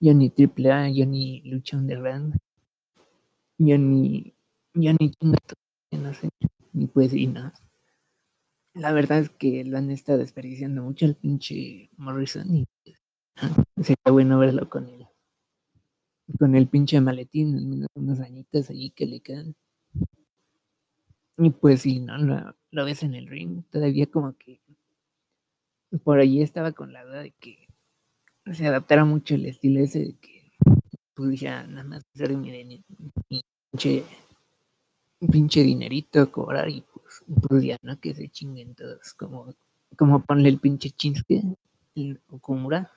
Johnny 0.00 0.30
Triple 0.30 0.70
A, 0.70 0.88
Johnny 0.94 1.42
Lucha 1.44 1.76
Underground, 1.76 2.36
Johnny, 3.58 4.32
Johnny 4.74 5.12
No 5.96 6.14
sé, 6.14 6.28
y 6.74 6.86
pues 6.86 7.12
y 7.12 7.26
no. 7.26 7.52
La 8.74 8.92
verdad 8.92 9.18
es 9.18 9.30
que 9.30 9.64
lo 9.64 9.76
han 9.76 9.90
estado 9.90 10.18
desperdiciando 10.18 10.80
mucho 10.80 11.04
el 11.04 11.16
pinche 11.16 11.90
Morrison 11.96 12.54
y 12.54 12.66
pues, 12.84 12.96
sería 13.86 14.12
bueno 14.12 14.38
verlo 14.38 14.70
con 14.70 14.88
él. 14.88 15.08
Con 16.38 16.54
el 16.54 16.68
pinche 16.68 17.00
maletín, 17.00 17.56
al 17.56 17.66
menos 17.66 17.88
unos 17.94 18.20
añitos 18.20 18.70
allí 18.70 18.90
que 18.90 19.06
le 19.06 19.20
quedan. 19.22 19.56
Y 21.38 21.48
pues 21.48 21.80
sí, 21.80 22.00
¿no? 22.00 22.18
Lo, 22.18 22.54
lo 22.70 22.84
ves 22.84 23.02
en 23.02 23.14
el 23.14 23.26
ring, 23.26 23.62
todavía 23.70 24.04
como 24.06 24.36
que 24.36 24.60
por 26.04 26.18
allí 26.18 26.42
estaba 26.42 26.72
con 26.72 26.92
la 26.92 27.04
duda 27.04 27.22
de 27.22 27.32
que 27.32 27.66
se 28.52 28.66
adaptara 28.66 29.04
mucho 29.04 29.34
el 29.36 29.46
estilo 29.46 29.80
ese 29.80 30.00
de 30.00 30.16
que 30.18 30.52
pues 31.14 31.40
ya 31.40 31.66
nada 31.66 31.84
más 31.84 32.04
hacer 32.14 32.36
mi 32.36 32.50
pinche, 35.18 35.32
pinche 35.32 35.62
dinerito, 35.62 36.30
cobrar 36.30 36.68
y 36.68 36.82
pues, 36.82 37.24
pues, 37.48 37.64
ya 37.64 37.78
no 37.82 37.98
que 38.00 38.14
se 38.14 38.28
chinguen 38.28 38.74
todos, 38.74 39.14
como, 39.14 39.54
como 39.96 40.22
ponle 40.22 40.48
el 40.48 40.58
pinche 40.58 40.90
Chinsuke, 40.90 41.42
el 41.94 42.20
Okumura. 42.28 42.90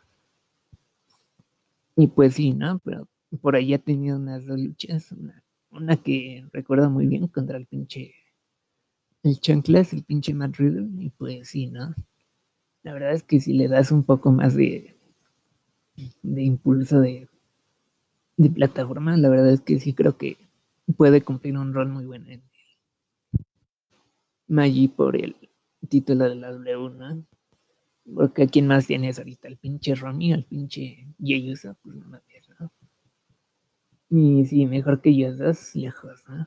Y 1.95 2.07
pues 2.07 2.35
sí, 2.35 2.53
¿no? 2.53 2.79
Pero 2.79 3.07
por 3.41 3.55
ahí 3.55 3.73
ha 3.73 3.79
tenido 3.79 4.17
unas 4.17 4.45
dos 4.45 4.59
luchas, 4.59 5.11
una, 5.11 5.43
una 5.71 5.97
que 5.97 6.45
recuerdo 6.53 6.89
muy 6.89 7.07
bien 7.07 7.27
contra 7.27 7.57
el 7.57 7.65
pinche 7.65 8.13
el 9.23 9.39
Chanclas, 9.39 9.93
el 9.93 10.03
pinche 10.03 10.33
Matt 10.33 10.55
Riddle, 10.55 10.88
y 11.03 11.09
pues 11.09 11.49
sí, 11.49 11.67
¿no? 11.67 11.93
La 12.83 12.93
verdad 12.93 13.11
es 13.11 13.23
que 13.23 13.41
si 13.41 13.53
le 13.53 13.67
das 13.67 13.91
un 13.91 14.03
poco 14.03 14.31
más 14.31 14.55
de, 14.55 14.95
de 16.23 16.43
impulso 16.43 17.01
de, 17.01 17.27
de 18.38 18.49
plataforma, 18.49 19.17
la 19.17 19.29
verdad 19.29 19.51
es 19.51 19.61
que 19.61 19.79
sí 19.79 19.93
creo 19.93 20.17
que 20.17 20.38
puede 20.98 21.22
cumplir 21.22 21.58
un 21.58 21.74
rol 21.74 21.89
muy 21.89 22.05
bueno 22.05 22.27
en 22.29 22.43
Maggi 24.48 24.88
por 24.88 25.15
el 25.15 25.36
título 25.88 26.27
de 26.27 26.36
la 26.36 26.51
W, 26.51 26.89
¿no? 26.89 27.25
Porque 28.15 28.43
a 28.43 28.48
quién 28.48 28.67
más 28.67 28.88
tienes 28.88 29.19
ahorita, 29.19 29.48
el 29.48 29.58
pinche 29.58 29.93
Romy, 29.93 30.34
el 30.34 30.46
pinche 30.46 31.08
Jey 31.19 31.51
Uso, 31.51 31.77
pues 31.84 31.96
no 31.96 32.05
mames, 32.05 32.50
¿no? 32.60 32.72
Y 34.10 34.46
sí, 34.46 34.65
mejor 34.65 35.01
que 35.01 35.31
dos, 35.31 35.75
lejos, 35.75 36.24
¿no? 36.27 36.46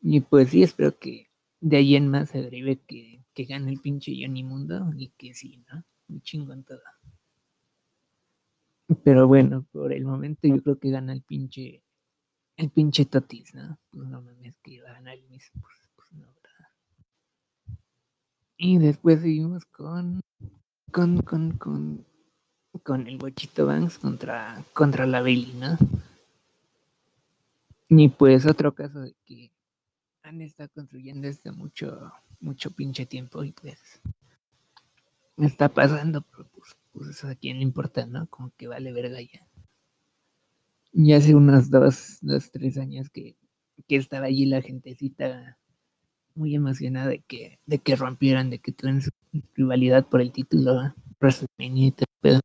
Y 0.00 0.20
pues 0.20 0.50
sí, 0.50 0.62
espero 0.62 0.98
que 0.98 1.28
de 1.60 1.76
ahí 1.76 1.96
en 1.96 2.08
más 2.08 2.30
se 2.30 2.40
derive 2.40 2.80
que, 2.86 3.22
que 3.34 3.44
gane 3.44 3.70
el 3.70 3.80
pinche 3.80 4.12
Johnny 4.18 4.42
Mundo 4.42 4.90
y 4.96 5.08
que 5.08 5.34
sí, 5.34 5.62
¿no? 5.70 5.84
Un 6.08 6.22
chingón 6.22 6.64
todo. 6.64 6.80
Pero 9.04 9.26
bueno, 9.26 9.66
por 9.72 9.92
el 9.92 10.04
momento 10.04 10.48
yo 10.48 10.62
creo 10.62 10.78
que 10.78 10.90
gana 10.90 11.12
el 11.12 11.22
pinche, 11.22 11.82
el 12.56 12.70
pinche 12.70 13.04
Totis, 13.04 13.54
¿no? 13.54 13.78
Pues 13.90 14.08
no 14.08 14.22
mames 14.22 14.56
que 14.58 14.72
iba 14.72 14.88
a 14.90 14.94
ganar 14.94 15.14
el 15.14 15.28
mismo, 15.28 15.60
pues, 15.62 15.76
pues 15.94 16.12
no, 16.12 16.26
¿verdad? 16.26 17.78
Y 18.56 18.78
después 18.78 19.20
seguimos 19.20 19.64
con, 19.66 20.20
con, 20.90 21.22
con, 21.22 21.52
con, 21.58 22.06
con 22.82 23.06
el 23.06 23.18
Bochito 23.18 23.66
Banks 23.66 23.98
contra, 23.98 24.64
contra 24.72 25.06
la 25.06 25.20
Bailey, 25.20 25.52
¿no? 25.54 25.76
Y 27.88 28.08
pues 28.08 28.46
otro 28.46 28.74
caso 28.74 29.00
de 29.00 29.14
que 29.24 29.52
han 30.22 30.40
estado 30.40 30.70
construyendo 30.74 31.28
desde 31.28 31.52
mucho, 31.52 32.12
mucho 32.40 32.70
pinche 32.72 33.06
tiempo 33.06 33.44
y 33.44 33.52
pues 33.52 34.00
me 35.36 35.46
está 35.46 35.68
pasando, 35.68 36.22
pero 36.22 36.48
pues, 36.48 36.76
pues 36.92 37.10
eso 37.10 37.28
a 37.28 37.34
quién 37.34 37.58
le 37.58 37.62
importa, 37.62 38.06
¿no? 38.06 38.26
Como 38.28 38.52
que 38.56 38.66
vale 38.66 38.92
verga 38.92 39.20
ya. 39.20 39.46
Y 40.98 41.12
hace 41.12 41.34
unos 41.34 41.68
dos, 41.68 42.16
dos, 42.22 42.50
tres 42.50 42.78
años 42.78 43.10
que, 43.10 43.36
que 43.86 43.96
estaba 43.96 44.26
allí 44.28 44.46
la 44.46 44.62
gentecita 44.62 45.58
muy 46.34 46.54
emocionada 46.54 47.08
de 47.08 47.20
que, 47.20 47.60
de 47.66 47.78
que 47.80 47.96
rompieran, 47.96 48.48
de 48.48 48.60
que 48.60 48.72
tuvieran 48.72 49.02
su 49.02 49.10
rivalidad 49.54 50.06
por 50.06 50.22
el 50.22 50.32
título 50.32 50.94
WrestleMania 51.20 51.88
y 51.88 51.90
todo 51.92 52.06
el 52.08 52.20
pedo. 52.22 52.40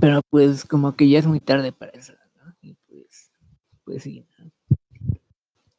Pero 0.00 0.20
pues 0.30 0.64
como 0.64 0.94
que 0.94 1.08
ya 1.08 1.18
es 1.18 1.26
muy 1.26 1.40
tarde 1.40 1.72
para 1.72 1.90
eso, 1.90 2.12
¿no? 2.36 2.54
Y 2.62 2.74
pues, 2.86 3.32
pues 3.82 4.04
sí, 4.04 4.24
¿no? 4.38 4.52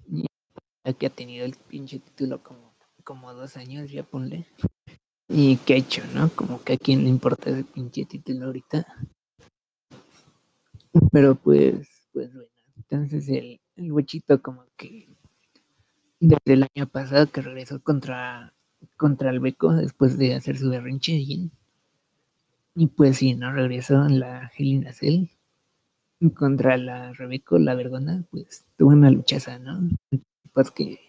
Y 0.10 0.94
que 0.96 1.06
ha 1.06 1.10
tenido 1.10 1.46
el 1.46 1.56
pinche 1.70 2.00
título 2.00 2.44
como, 2.44 2.76
como 3.06 3.34
dos 3.34 3.56
años, 3.56 3.90
ya 3.90 4.04
ponle. 4.04 4.46
Y 5.30 5.56
qué 5.56 5.76
ha 5.76 5.78
hecho, 5.78 6.04
¿no? 6.14 6.28
Como 6.36 6.62
que 6.64 6.74
a 6.74 6.78
quién 6.78 7.06
le 7.06 7.10
importa 7.10 7.50
ese 7.50 7.64
pinche 7.64 8.04
título 8.04 8.48
ahorita. 8.48 8.86
Pero 11.12 11.36
pues, 11.36 11.88
pues 12.13 12.34
bueno, 12.34 12.50
entonces 12.75 13.29
el, 13.29 13.60
el 13.75 13.91
huechito 13.91 14.41
como 14.41 14.65
que 14.75 15.08
desde 16.20 16.53
el 16.53 16.67
año 16.75 16.88
pasado 16.88 17.27
que 17.32 17.41
regresó 17.41 17.82
contra, 17.82 18.53
contra 18.96 19.29
el 19.29 19.39
Beco 19.39 19.74
después 19.74 20.17
de 20.17 20.36
hacer 20.36 20.58
su 20.58 20.70
berrinche 20.70 21.13
allí. 21.15 21.51
Y 22.75 22.88
pues 22.88 23.17
sí, 23.17 23.36
¿no? 23.36 23.51
Regresó 23.51 24.06
en 24.06 24.20
la 24.20 24.51
Helena 24.58 24.94
Cell 24.94 25.27
contra 26.36 26.77
la 26.77 27.13
Rebeco, 27.13 27.60
la 27.60 27.75
Vergona, 27.75 28.24
pues 28.32 28.65
tuvo 28.75 28.89
una 28.89 29.12
luchaza, 29.12 29.60
¿no? 29.60 29.89
Pues 30.53 30.72
que, 30.72 31.00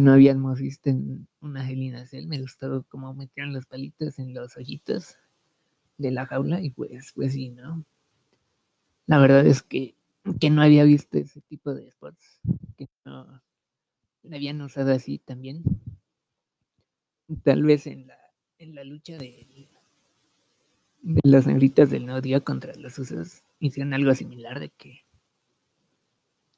no 0.00 0.12
habíamos 0.12 0.60
visto 0.60 0.90
en 0.90 1.28
una 1.40 1.68
Helena 1.68 2.06
Cell. 2.06 2.26
Me 2.26 2.40
gustó 2.40 2.84
cómo 2.88 3.14
metieron 3.14 3.52
los 3.52 3.66
palitos 3.66 4.18
en 4.18 4.34
los 4.34 4.56
ojitos 4.56 5.16
de 5.98 6.10
la 6.10 6.26
jaula 6.26 6.60
y 6.60 6.70
pues, 6.70 7.12
pues 7.14 7.34
sí, 7.34 7.50
¿no? 7.50 7.84
La 9.12 9.18
verdad 9.18 9.46
es 9.46 9.62
que, 9.62 9.94
que 10.40 10.48
no 10.48 10.62
había 10.62 10.84
visto 10.84 11.18
ese 11.18 11.42
tipo 11.42 11.74
de 11.74 11.90
spots, 11.90 12.40
que 12.78 12.88
no 13.04 13.42
la 14.22 14.36
habían 14.36 14.62
usado 14.62 14.90
así 14.90 15.18
también. 15.18 15.62
Tal 17.44 17.62
vez 17.62 17.86
en 17.86 18.06
la, 18.06 18.16
en 18.56 18.74
la 18.74 18.84
lucha 18.84 19.18
de, 19.18 19.68
de 21.02 21.20
las 21.24 21.46
negritas 21.46 21.90
del 21.90 22.06
nuevo 22.06 22.22
día 22.22 22.40
contra 22.40 22.74
los 22.76 22.98
usos 22.98 23.42
hicieron 23.60 23.92
algo 23.92 24.14
similar 24.14 24.58
de 24.60 24.70
que 24.70 25.04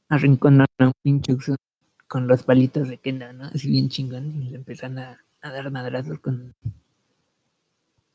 arrinconaron 0.08 0.68
a 0.78 0.86
un 0.86 0.92
pinche 1.02 1.34
uso 1.34 1.56
con 2.06 2.28
los 2.28 2.44
palitos 2.44 2.86
de 2.86 2.98
Kenda, 2.98 3.32
¿no? 3.32 3.46
Así 3.46 3.68
bien 3.68 3.88
chingón 3.88 4.44
y 4.44 4.50
le 4.50 4.58
empezaron 4.58 5.00
a, 5.00 5.24
a 5.40 5.50
dar 5.50 5.72
madrazos 5.72 6.20
con 6.20 6.54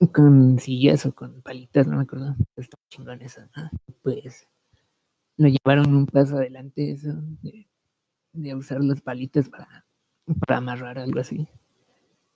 con 0.07 0.59
sillas 0.59 1.05
o 1.05 1.13
con 1.13 1.41
palitas, 1.41 1.87
no 1.87 1.97
me 1.97 2.03
acuerdo. 2.03 2.35
Está 2.55 2.77
chingón 2.89 3.21
eso, 3.21 3.41
¿no? 3.55 3.69
Pues 4.03 4.47
lo 5.37 5.49
llevaron 5.49 5.95
un 5.95 6.07
paso 6.07 6.37
adelante 6.37 6.91
eso 6.93 7.09
de, 8.33 8.55
usar 8.55 8.83
los 8.83 9.01
palitos 9.01 9.49
para, 9.49 9.85
para 10.47 10.57
amarrar 10.59 10.99
algo 10.99 11.19
así. 11.19 11.47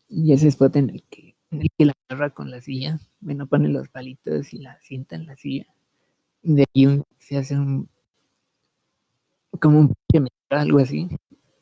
Y 0.10 0.34
ese 0.34 0.50
spot 0.50 0.77
en 0.77 0.91
el 0.91 1.03
que, 1.05 1.36
en 1.51 1.62
el 1.63 1.70
que 1.77 1.86
la 1.86 1.93
amarra 2.10 2.32
con 2.34 2.51
la 2.51 2.62
silla, 2.62 3.00
bueno, 3.22 3.48
pone 3.48 3.70
los 3.70 3.89
palitos 3.89 4.53
y 4.53 4.60
la 4.60 4.79
sienta 4.82 5.15
en 5.17 5.27
la 5.27 5.36
silla. 5.38 5.67
De 6.43 6.65
ahí 6.75 6.88
un- 6.88 7.05
se 7.20 7.38
hace 7.38 7.58
un 7.60 7.89
como 9.60 9.79
un 9.79 9.93
pinche 10.12 10.32
algo 10.50 10.79
así. 10.79 11.08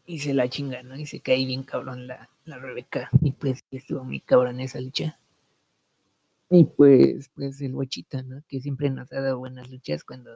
Y 0.06 0.20
se 0.20 0.34
la 0.34 0.50
chinga, 0.50 0.84
¿no? 0.84 0.98
Y 0.98 1.06
se 1.06 1.22
cae 1.22 1.46
bien 1.46 1.64
cabrón 1.64 2.08
la, 2.08 2.30
la 2.46 2.60
Rebeca. 2.60 3.10
Y 3.22 3.34
pues 3.34 3.64
estuvo 3.72 4.04
muy 4.06 4.22
cabrón 4.22 4.60
esa 4.62 4.82
lucha. 4.82 5.20
Y 6.54 6.66
pues, 6.66 7.30
pues 7.34 7.62
el 7.62 7.74
Huachita, 7.74 8.24
¿no? 8.24 8.44
Que 8.46 8.60
siempre 8.60 8.90
nos 8.90 9.10
ha 9.14 9.22
dado 9.22 9.40
buenas 9.40 9.72
luchas 9.72 10.04
cuando, 10.04 10.32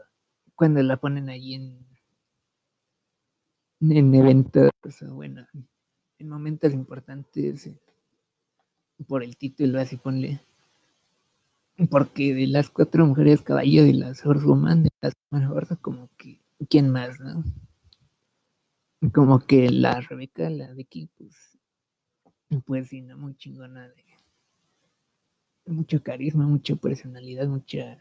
cuando 0.55 0.81
la 0.81 0.95
ponen 0.95 1.29
allí 1.29 1.55
en, 1.55 1.85
en 3.81 4.15
eventos, 4.15 4.71
bueno, 5.09 5.45
en 6.17 6.29
momentos 6.29 6.71
importantes 6.71 7.67
eh, 7.67 7.77
por 9.09 9.23
el 9.23 9.35
título, 9.35 9.77
así 9.77 9.97
ponle. 9.97 10.39
Porque 11.91 12.33
de 12.33 12.47
las 12.47 12.69
cuatro 12.69 13.05
mujeres 13.05 13.41
caballo 13.41 13.83
de 13.83 13.93
las 13.95 14.25
Horsewoman, 14.25 14.83
de 14.83 14.89
las 15.01 15.13
Horse, 15.29 15.75
como 15.75 16.09
que, 16.15 16.39
¿quién 16.69 16.91
más, 16.91 17.19
no? 17.19 17.43
Como 19.13 19.45
que 19.45 19.69
la 19.69 19.99
Rebeca, 19.99 20.49
la 20.49 20.73
Becky, 20.73 21.09
pues, 21.17 21.59
pues 22.65 22.87
sí, 22.87 23.01
¿no? 23.01 23.17
Muy 23.17 23.35
chingona 23.35 23.89
de 23.89 24.04
mucho 25.65 26.01
carisma, 26.01 26.45
mucha 26.45 26.75
personalidad, 26.75 27.47
mucha 27.47 27.97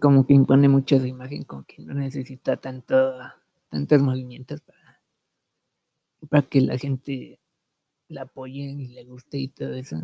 como 0.00 0.26
que 0.26 0.34
impone 0.34 0.68
mucho 0.68 0.98
su 0.98 1.06
imagen, 1.06 1.44
como 1.44 1.64
que 1.64 1.82
no 1.82 1.94
necesita 1.94 2.56
tanto, 2.56 3.14
tantos 3.68 4.00
movimientos 4.00 4.60
para, 4.60 5.00
para 6.28 6.42
que 6.42 6.60
la 6.60 6.78
gente 6.78 7.40
la 8.08 8.22
apoye 8.22 8.62
y 8.62 8.88
le 8.88 9.04
guste 9.04 9.38
y 9.38 9.48
todo 9.48 9.74
eso. 9.74 9.96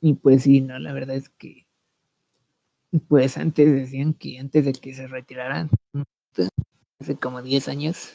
Y 0.00 0.14
pues 0.14 0.44
sí, 0.44 0.60
no, 0.60 0.78
la 0.78 0.92
verdad 0.92 1.16
es 1.16 1.28
que 1.28 1.66
pues 3.08 3.36
antes 3.38 3.72
decían 3.72 4.14
que 4.14 4.38
antes 4.38 4.64
de 4.64 4.72
que 4.72 4.94
se 4.94 5.06
retirara, 5.06 5.68
hace 6.98 7.16
como 7.16 7.40
10 7.40 7.68
años, 7.68 8.12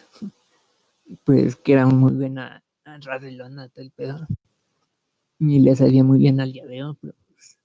pues 1.24 1.56
que 1.56 1.74
era 1.74 1.86
muy 1.86 2.14
buena 2.14 2.64
a 2.84 3.00
todo 3.00 3.84
el 3.84 3.92
pedo. 3.92 4.28
Y 5.40 5.60
le 5.60 5.76
salía 5.78 6.04
muy 6.04 6.20
bien 6.20 6.42
al 6.42 6.52
llaveo, 6.52 6.98
pero 7.02 7.14
pues 7.28 7.58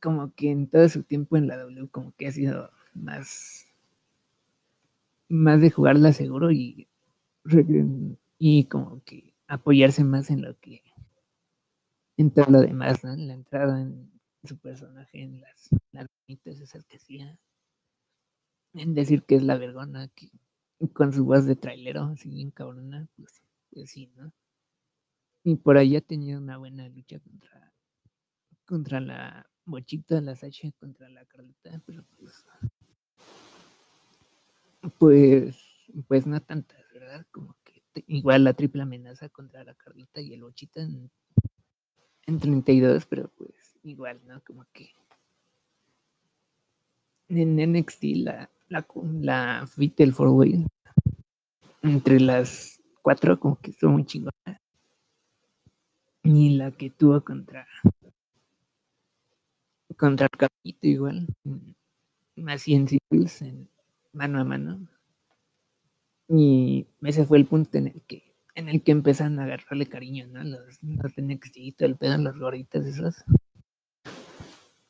como 0.00 0.32
que 0.34 0.50
en 0.50 0.68
todo 0.68 0.88
su 0.88 1.02
tiempo 1.02 1.36
en 1.36 1.46
la 1.48 1.56
W 1.56 1.88
como 1.88 2.12
que 2.16 2.26
ha 2.28 2.32
sido 2.32 2.70
más 2.94 3.66
más 5.28 5.60
de 5.60 5.70
jugarla 5.70 6.12
seguro 6.12 6.50
y 6.50 6.88
y 8.38 8.64
como 8.66 9.02
que 9.04 9.34
apoyarse 9.48 10.04
más 10.04 10.30
en 10.30 10.42
lo 10.42 10.58
que 10.60 10.82
en 12.16 12.30
todo 12.32 12.46
lo 12.48 12.60
demás, 12.60 13.02
¿no? 13.04 13.12
En 13.12 13.28
la 13.28 13.34
entrada 13.34 13.80
en 13.80 14.10
su 14.44 14.56
personaje, 14.58 15.22
en 15.22 15.40
las, 15.40 15.68
las 15.92 16.06
esas 16.44 16.84
que 16.84 16.96
hacía, 16.96 17.38
en 18.74 18.94
decir 18.94 19.22
que 19.24 19.36
es 19.36 19.42
la 19.42 19.56
vergona, 19.56 20.08
que 20.08 20.30
con 20.92 21.12
su 21.14 21.24
voz 21.24 21.46
de 21.46 21.56
trailero, 21.56 22.02
así 22.04 22.28
bien 22.28 22.50
cabrona, 22.50 23.08
pues, 23.16 23.42
pues 23.70 23.90
sí, 23.90 24.10
¿no? 24.16 24.32
Y 25.44 25.56
por 25.56 25.76
ahí 25.76 25.94
ha 25.94 26.00
tenido 26.00 26.40
una 26.40 26.56
buena 26.56 26.88
lucha 26.88 27.20
contra, 27.20 27.72
contra 28.64 29.00
la 29.00 29.46
Bochita, 29.66 30.20
la 30.22 30.34
Sacha, 30.34 30.70
contra 30.80 31.08
la 31.10 31.26
Carlota, 31.26 31.82
pero 31.84 32.02
pues, 32.16 32.44
pues, 34.98 35.56
pues 36.08 36.26
no 36.26 36.40
tantas, 36.40 36.80
¿verdad? 36.94 37.26
Como 37.30 37.54
que 37.62 37.82
igual 38.06 38.44
la 38.44 38.54
triple 38.54 38.82
amenaza 38.82 39.28
contra 39.28 39.64
la 39.64 39.74
Carlita 39.74 40.22
y 40.22 40.32
el 40.32 40.42
Bochita 40.42 40.80
en, 40.80 41.10
en 42.26 42.40
32, 42.40 43.04
pero 43.04 43.28
pues 43.36 43.78
igual, 43.82 44.20
¿no? 44.26 44.42
Como 44.44 44.64
que 44.72 44.92
en 47.28 47.56
NXT 47.56 48.02
la, 48.16 48.50
la, 48.68 48.86
la 49.20 49.66
Four 49.66 50.28
Way 50.28 50.66
entre 51.82 52.18
las 52.20 52.82
cuatro 53.02 53.38
como 53.38 53.58
que 53.60 53.72
estuvo 53.72 53.92
muy 53.92 54.04
chingona. 54.06 54.63
Y 56.24 56.56
la 56.56 56.70
que 56.70 56.90
tuvo 56.90 57.20
contra 57.22 57.66
contra 59.96 60.26
el 60.26 60.38
Capito 60.38 60.86
igual, 60.88 61.28
así 62.48 62.74
en 62.74 62.88
singles, 62.88 63.42
en 63.42 63.68
mano 64.12 64.40
a 64.40 64.44
mano. 64.44 64.88
Y 66.28 66.86
ese 67.02 67.26
fue 67.26 67.38
el 67.38 67.46
punto 67.46 67.78
en 67.78 67.88
el 67.88 68.02
que 68.02 68.34
en 68.54 68.68
el 68.68 68.82
que 68.82 68.92
empezaron 68.92 69.38
a 69.38 69.44
agarrarle 69.44 69.86
cariño, 69.86 70.26
¿no? 70.28 70.42
Los, 70.44 70.82
los 70.82 71.12
NXT 71.18 71.82
el 71.82 71.96
pedo, 71.96 72.16
los 72.18 72.38
gorditas 72.38 72.86
esos. 72.86 73.24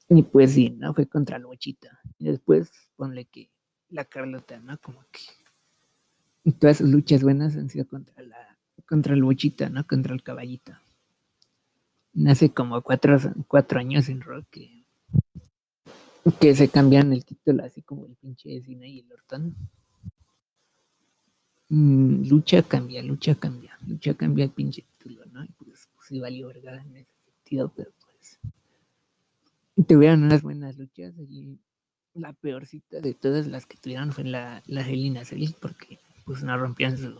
Y 0.08 0.22
pues 0.22 0.52
sí, 0.52 0.70
¿no? 0.70 0.94
Fue 0.94 1.06
contra 1.06 1.38
el 1.38 1.46
Bochita. 1.46 1.98
Y 2.18 2.26
después 2.26 2.70
ponle 2.94 3.24
que 3.24 3.50
la 3.88 4.04
Carlota, 4.04 4.60
¿no? 4.60 4.78
Como 4.78 5.04
que 5.10 6.52
todas 6.52 6.76
sus 6.78 6.90
luchas 6.90 7.22
buenas 7.22 7.56
han 7.56 7.70
sido 7.70 7.88
contra 7.88 8.22
la 8.22 8.58
contra 8.86 9.14
el 9.14 9.22
Bochita, 9.22 9.70
¿no? 9.70 9.86
Contra 9.86 10.14
el 10.14 10.22
caballito. 10.22 10.72
Hace 12.26 12.50
como 12.50 12.80
cuatro, 12.82 13.18
cuatro 13.48 13.80
años 13.80 14.08
en 14.08 14.20
Rock 14.20 14.46
que, 16.40 16.54
se 16.54 16.68
cambian 16.68 17.12
el 17.12 17.24
título 17.24 17.64
así 17.64 17.82
como 17.82 18.06
el 18.06 18.14
pinche 18.14 18.62
Cena 18.62 18.86
y 18.86 19.00
el 19.00 19.12
Orton. 19.12 19.54
Mm, 21.68 22.28
lucha 22.28 22.62
cambia, 22.62 23.02
lucha 23.02 23.34
cambia, 23.34 23.76
lucha 23.86 24.14
cambia 24.14 24.44
el 24.44 24.50
pinche 24.50 24.82
título, 24.82 25.24
¿no? 25.32 25.44
Y 25.44 25.48
pues, 25.48 25.88
pues 25.94 26.06
sí 26.08 26.20
valió 26.20 26.48
verga 26.48 26.80
en 26.80 26.96
ese 26.96 27.10
sentido, 27.24 27.72
pero 27.74 27.90
pues 28.00 28.38
tuvieron 29.86 30.22
unas 30.22 30.42
buenas 30.42 30.78
luchas 30.78 31.14
allí. 31.18 31.58
La 32.14 32.32
peorcita 32.32 33.00
de 33.00 33.12
todas 33.12 33.48
las 33.48 33.66
que 33.66 33.76
tuvieron 33.76 34.12
fue 34.12 34.24
la, 34.24 34.62
la 34.66 34.86
Helena 34.86 35.24
Cell, 35.24 35.48
porque 35.60 35.98
pues 36.24 36.44
no 36.44 36.56
rompían 36.56 36.96
su 36.96 37.12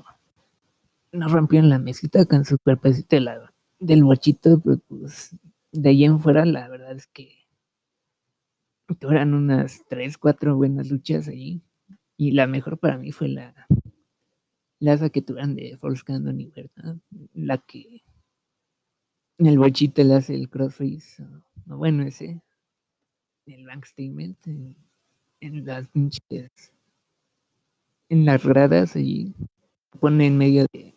no 1.12 1.28
rompían 1.28 1.68
la 1.68 1.78
mesita 1.78 2.24
con 2.26 2.44
su 2.44 2.58
cuerpecito 2.58 3.16
de 3.16 3.20
la, 3.20 3.53
del 3.84 4.04
bochito, 4.04 4.60
pero 4.60 4.78
pues 4.88 5.36
de 5.72 5.88
ahí 5.88 6.04
en 6.04 6.18
fuera 6.18 6.44
la 6.44 6.68
verdad 6.68 6.92
es 6.92 7.06
que 7.06 7.46
tuvieron 8.98 9.34
unas 9.34 9.82
tres, 9.88 10.18
cuatro 10.18 10.56
buenas 10.56 10.90
luchas 10.90 11.28
allí. 11.28 11.62
Y 12.16 12.32
la 12.32 12.46
mejor 12.46 12.78
para 12.78 12.96
mí 12.96 13.12
fue 13.12 13.28
la 13.28 13.66
la 14.80 15.08
que 15.08 15.22
tuvieron 15.22 15.54
de 15.54 15.76
Force 15.78 16.02
Cannon 16.04 16.40
y 16.40 16.50
¿verdad? 16.50 16.96
La 17.32 17.58
que 17.58 18.02
en 19.38 19.46
el 19.46 19.58
bochito 19.58 20.04
le 20.04 20.14
hace 20.14 20.34
el 20.34 20.48
crossface, 20.48 21.22
o 21.68 21.76
bueno, 21.76 22.04
ese, 22.04 22.40
el 23.46 23.66
bank 23.66 23.84
statement, 23.86 24.46
en, 24.46 24.76
en 25.40 25.64
las 25.64 25.88
pinches, 25.88 26.72
en 28.08 28.24
las 28.24 28.44
gradas 28.44 28.94
allí, 28.94 29.34
pone 29.98 30.26
en 30.26 30.38
medio 30.38 30.66
de, 30.72 30.94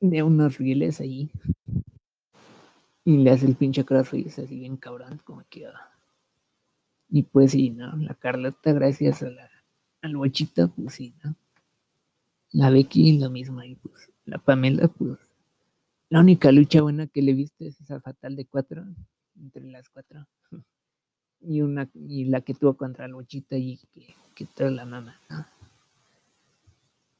de 0.00 0.22
unos 0.22 0.58
rieles 0.58 1.00
allí 1.00 1.30
y 3.06 3.18
le 3.18 3.30
hace 3.30 3.46
el 3.46 3.54
pinche 3.54 3.84
crossface 3.84 4.42
así 4.42 4.58
bien 4.58 4.76
cabrón, 4.76 5.20
como 5.24 5.44
que. 5.48 5.66
ah. 5.66 5.90
Y 7.08 7.22
pues 7.22 7.52
sí, 7.52 7.70
¿no? 7.70 7.96
La 7.96 8.14
Carlota, 8.14 8.72
gracias 8.72 9.22
a 9.22 9.30
la, 9.30 9.48
al 10.02 10.16
bochito, 10.16 10.68
pues 10.74 10.94
sí, 10.94 11.14
¿no? 11.22 11.36
La 12.50 12.70
Becky, 12.70 13.18
lo 13.18 13.30
mismo 13.30 13.60
ahí, 13.60 13.76
pues. 13.76 14.10
La 14.24 14.38
Pamela, 14.38 14.88
pues. 14.88 15.18
La 16.08 16.18
única 16.18 16.50
lucha 16.50 16.82
buena 16.82 17.06
que 17.06 17.22
le 17.22 17.32
viste 17.32 17.68
es 17.68 17.80
esa 17.80 18.00
fatal 18.00 18.34
de 18.34 18.46
cuatro, 18.46 18.84
entre 19.40 19.64
las 19.64 19.88
cuatro. 19.88 20.26
Y 21.38 21.60
una, 21.60 21.88
y 21.94 22.24
la 22.24 22.40
que 22.40 22.54
tuvo 22.54 22.76
contra 22.76 23.04
el 23.04 23.12
bochito 23.12 23.54
y 23.56 23.78
que, 23.92 24.16
que 24.34 24.70
la 24.70 24.86
mamá, 24.86 25.20
¿no? 25.30 25.46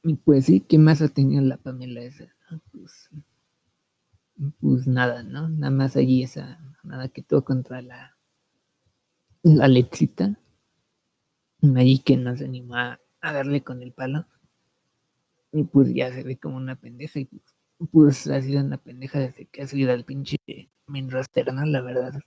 Y 0.03 0.15
pues 0.15 0.45
sí, 0.45 0.59
¿qué 0.59 0.79
más 0.79 1.01
ha 1.01 1.07
tenido 1.07 1.43
la 1.43 1.55
Pamela 1.57 2.01
esa? 2.01 2.25
Pues, 2.71 3.09
pues 4.59 4.87
nada, 4.87 5.23
¿no? 5.23 5.49
Nada 5.49 5.71
más 5.71 5.95
allí 5.95 6.23
esa 6.23 6.59
nada 6.87 7.09
que 7.09 7.21
tuvo 7.21 7.43
contra 7.43 7.81
la, 7.81 8.17
la 9.43 9.67
Lexita. 9.67 10.39
Allí 11.75 11.99
que 11.99 12.17
no 12.17 12.35
se 12.35 12.45
animó 12.45 12.75
a, 12.75 12.99
darle 13.21 13.63
con 13.63 13.81
el 13.81 13.91
palo. 13.91 14.25
Y 15.51 15.63
pues 15.63 15.93
ya 15.93 16.11
se 16.11 16.23
ve 16.23 16.37
como 16.37 16.57
una 16.57 16.75
pendeja. 16.75 17.19
Y 17.19 17.29
pues, 17.91 18.27
ha 18.27 18.41
sido 18.41 18.61
una 18.63 18.77
pendeja 18.77 19.19
desde 19.19 19.45
que 19.47 19.63
ha 19.63 19.67
subido 19.67 19.91
al 19.91 20.05
pinche 20.05 20.37
¿no? 20.87 21.65
La 21.65 21.81
verdad 21.81 22.15
es 22.15 22.23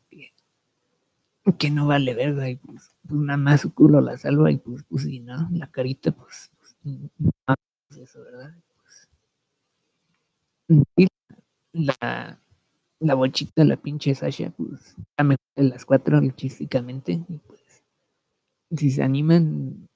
que, 1.56 1.70
no 1.70 1.86
vale 1.86 2.14
verga. 2.14 2.48
Y 2.48 2.56
pues, 2.56 2.96
pues 3.08 3.20
nada 3.20 3.36
más 3.36 3.62
su 3.62 3.72
culo 3.72 4.00
la 4.00 4.18
salva. 4.18 4.50
Y 4.50 4.58
pues, 4.58 4.84
pues 4.88 5.04
sí, 5.04 5.20
¿no? 5.20 5.48
La 5.52 5.70
carita, 5.70 6.12
pues, 6.12 6.50
pues, 6.58 6.76
no, 6.84 7.54
eso, 7.96 8.20
¿verdad? 8.22 8.54
La, 11.72 12.40
la 13.00 13.14
bochita, 13.14 13.64
la 13.64 13.76
pinche 13.76 14.14
Sasha, 14.14 14.50
pues 14.50 14.96
la 15.18 15.24
mejor 15.24 15.46
de 15.56 15.64
las 15.64 15.84
cuatro 15.84 16.20
luchísticamente. 16.20 17.12
Y 17.28 17.38
pues, 17.38 17.60
si 18.76 18.90
se 18.90 19.02
animan, 19.02 19.88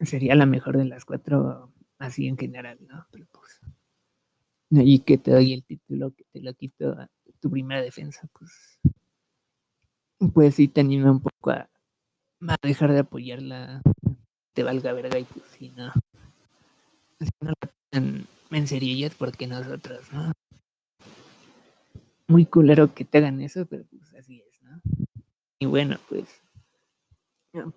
sería 0.00 0.34
la 0.34 0.46
mejor 0.46 0.78
de 0.78 0.86
las 0.86 1.04
cuatro, 1.04 1.72
así 1.98 2.28
en 2.28 2.38
general, 2.38 2.78
¿no? 2.88 3.06
Pero 3.12 3.26
pues, 3.32 3.60
y 4.70 5.00
que 5.00 5.18
te 5.18 5.30
doy 5.32 5.52
el 5.52 5.64
título, 5.64 6.12
que 6.14 6.24
te 6.32 6.40
lo 6.40 6.54
quito 6.54 6.92
a 6.92 7.08
tu 7.40 7.50
primera 7.50 7.82
defensa, 7.82 8.28
pues, 8.38 8.78
pues 10.34 10.54
sí 10.54 10.68
te 10.68 10.80
anima 10.80 11.10
un 11.10 11.20
poco 11.20 11.50
a, 11.50 11.68
a 12.48 12.56
dejar 12.62 12.92
de 12.92 13.00
apoyarla, 13.00 13.82
te 14.54 14.62
valga 14.64 14.92
verga 14.92 15.18
y 15.18 15.24
pues 15.24 15.44
sí, 15.58 15.72
¿no? 15.76 15.92
Si 17.20 17.30
no 17.40 17.52
la 17.92 17.98
serio, 18.66 19.10
porque 19.18 19.46
nosotros, 19.46 20.12
¿no? 20.12 20.32
muy 22.28 22.44
culero 22.44 22.94
que 22.94 23.04
te 23.04 23.18
hagan 23.18 23.40
eso, 23.40 23.66
pero 23.66 23.84
pues 23.84 24.14
así 24.14 24.42
es, 24.48 24.62
¿no? 24.62 24.80
Y 25.58 25.66
bueno, 25.66 25.96
pues, 26.08 26.28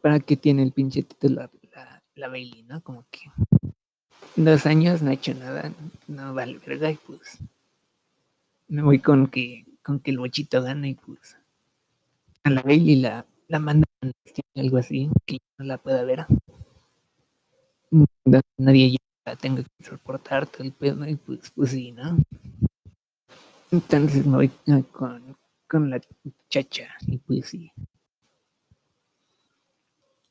¿para 0.02 0.20
qué 0.20 0.38
tiene 0.38 0.62
el 0.62 0.74
pinche 0.74 1.04
título 1.04 1.50
la, 1.74 2.04
la, 2.16 2.28
Bailey, 2.28 2.64
no? 2.64 2.82
Como 2.84 3.06
que 3.10 3.32
dos 4.36 4.66
años 4.66 5.02
no 5.02 5.10
ha 5.10 5.14
hecho 5.14 5.34
nada, 5.34 5.74
no 6.08 6.34
vale 6.34 6.60
verga, 6.60 6.92
y 6.92 6.98
pues 6.98 7.40
me 8.68 8.84
voy 8.84 9.00
con 9.00 9.28
que, 9.28 9.66
con 9.82 10.00
que 10.00 10.12
el 10.12 10.20
bochito 10.20 10.62
gana 10.62 10.88
y 10.88 10.96
pues 10.96 11.38
a 12.44 12.50
la 12.50 12.62
Bailey 12.62 12.98
la, 12.98 13.26
la 13.48 13.60
mandan 13.60 13.88
algo 14.56 14.78
así, 14.78 15.10
que 15.26 15.40
no 15.58 15.66
la 15.66 15.78
pueda 15.78 16.04
ver. 16.04 16.26
Nadie 18.58 18.92
ya 18.92 18.98
la 19.26 19.36
tenga 19.36 19.64
que 19.64 19.84
soportar 19.84 20.48
todo 20.48 20.64
el 20.64 20.72
pedo, 20.72 21.08
y 21.08 21.16
pues, 21.16 21.52
pues 21.52 21.72
sí, 21.72 21.92
¿no? 21.92 22.18
Entonces 23.72 24.26
me 24.26 24.36
voy 24.36 24.52
con, 24.92 25.38
con 25.68 25.90
la 25.90 26.02
chacha 26.50 26.90
y 27.08 27.18
pues 27.20 27.50
sí. 27.50 27.72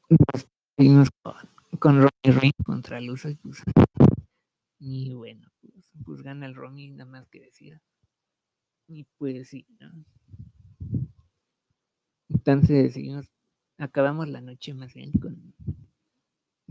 Nos 0.08 0.46
seguimos 0.76 1.08
con, 1.22 1.34
con 1.78 1.96
Romy 2.02 2.38
Reigns 2.38 2.64
contra 2.64 3.00
Lusa 3.00 3.30
y 3.30 3.36
pues, 3.36 3.62
y 4.78 5.14
bueno, 5.14 5.48
pues, 5.60 5.92
pues 6.04 6.22
gana 6.22 6.46
el 6.46 6.54
Romy, 6.54 6.90
nada 6.90 7.10
más 7.10 7.28
que 7.28 7.40
decir. 7.40 7.80
Y 8.88 9.04
pues 9.18 9.48
sí, 9.48 9.66
¿no? 9.78 10.04
Entonces 12.28 12.92
seguimos, 12.92 13.26
acabamos 13.78 14.28
la 14.28 14.40
noche 14.40 14.74
más 14.74 14.94
bien 14.94 15.12
con, 15.12 15.54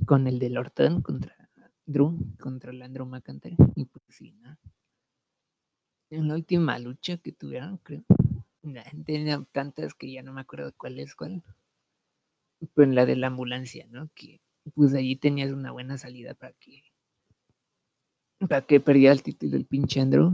con 0.06 0.28
el 0.28 0.38
del 0.40 0.58
Orton 0.58 1.02
contra 1.02 1.39
Drew, 1.92 2.18
contra 2.40 2.72
el 2.72 2.82
Andrew 2.82 3.06
McIntyre. 3.06 3.58
Y 3.76 3.86
pues 3.86 4.04
sí, 4.10 4.32
¿no? 4.42 4.58
en 6.10 6.28
la 6.28 6.36
última 6.36 6.78
lucha 6.80 7.18
que 7.18 7.32
tuvieron, 7.32 7.78
creo. 7.78 8.04
Nah, 8.62 8.84
Tenía 9.06 9.44
tantas 9.52 9.94
que 9.94 10.12
ya 10.12 10.24
no 10.24 10.34
me 10.34 10.42
acuerdo 10.42 10.74
cuál 10.76 11.00
es 11.00 11.16
cuál. 11.16 11.44
En 12.76 12.96
la 12.96 13.06
de 13.06 13.16
la 13.16 13.28
ambulancia, 13.28 13.88
¿no? 13.90 14.10
Que 14.16 14.42
pues 14.76 14.94
allí 14.94 15.16
tenías 15.16 15.52
una 15.52 15.72
buena 15.72 15.98
salida 15.98 16.34
para 16.34 16.54
que 16.54 16.84
para 18.40 18.62
que 18.62 18.80
perdiera 18.80 19.14
el 19.14 19.24
título 19.24 19.56
el 19.56 19.66
pinche 19.66 20.02
Andrew. 20.02 20.34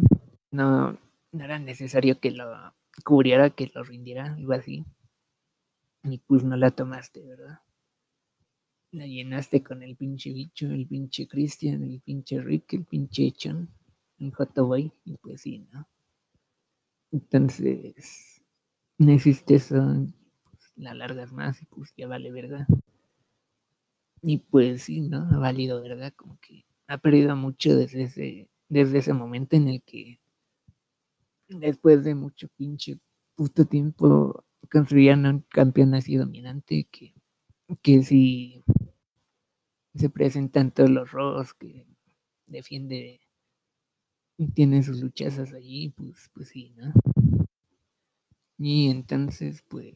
No, 0.51 0.97
no 1.31 1.43
era 1.43 1.59
necesario 1.59 2.19
que 2.19 2.31
lo 2.31 2.73
cubriera, 3.03 3.49
que 3.49 3.71
lo 3.73 3.83
rindiera, 3.83 4.33
algo 4.33 4.53
así. 4.53 4.85
Y 6.03 6.19
pues 6.19 6.43
no 6.43 6.55
la 6.55 6.71
tomaste, 6.71 7.21
¿verdad? 7.21 7.59
La 8.95 9.05
llenaste 9.05 9.61
con 9.61 9.83
el 9.83 9.97
pinche 9.97 10.31
bicho, 10.31 10.67
el 10.67 10.87
pinche 10.87 11.27
Christian, 11.27 11.83
el 11.83 11.99
pinche 11.99 12.41
Rick, 12.41 12.75
el 12.75 12.85
pinche 12.85 13.29
Chon 13.33 13.69
en 14.19 14.31
Hotaway 14.31 14.89
y 15.03 15.17
pues 15.17 15.41
sí, 15.41 15.67
¿no? 15.73 15.85
Entonces, 17.11 18.41
no 18.97 19.11
existe 19.11 19.55
eso, 19.55 19.75
pues, 20.49 20.71
la 20.77 20.93
largas 20.93 21.33
más 21.33 21.61
y 21.61 21.65
pues 21.65 21.93
ya 21.97 22.07
vale, 22.07 22.31
¿verdad? 22.31 22.65
Y 24.21 24.37
pues 24.37 24.83
sí, 24.83 25.01
¿no? 25.01 25.27
Ha 25.29 25.39
valido, 25.39 25.81
¿verdad? 25.81 26.13
Como 26.15 26.39
que 26.39 26.63
ha 26.87 26.97
perdido 26.97 27.35
mucho 27.35 27.75
desde 27.75 28.03
ese, 28.03 28.49
desde 28.69 28.99
ese 28.99 29.11
momento 29.11 29.57
en 29.57 29.67
el 29.67 29.83
que 29.83 30.21
después 31.49 32.05
de 32.05 32.15
mucho 32.15 32.47
pinche 32.55 32.97
puto 33.35 33.65
tiempo 33.65 34.45
construían 34.71 35.25
un 35.25 35.41
campeón 35.49 35.95
así 35.95 36.15
dominante 36.15 36.87
que, 36.89 37.13
que 37.81 38.01
si 38.03 38.63
se 39.95 40.09
presentan 40.09 40.71
todos 40.71 40.89
los 40.89 41.11
robos 41.11 41.53
que 41.53 41.85
defiende 42.47 43.21
y 44.37 44.47
tiene 44.49 44.83
sus 44.83 45.01
luchazas 45.01 45.53
allí, 45.53 45.89
pues, 45.89 46.29
pues 46.33 46.49
sí, 46.49 46.73
¿no? 46.77 46.93
Y 48.57 48.89
entonces, 48.89 49.63
pues. 49.69 49.95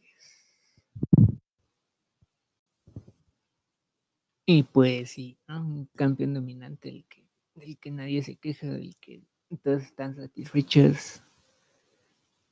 Y 4.46 4.64
pues 4.64 5.12
sí, 5.12 5.38
¿no? 5.48 5.62
Un 5.62 5.86
campeón 5.96 6.34
dominante 6.34 6.90
del 6.90 7.06
que, 7.06 7.24
del 7.56 7.78
que 7.78 7.92
nadie 7.92 8.22
se 8.24 8.36
queja, 8.36 8.68
del 8.68 8.96
que 8.98 9.24
todos 9.64 9.84
están 9.84 10.16
satisfechos 10.16 11.22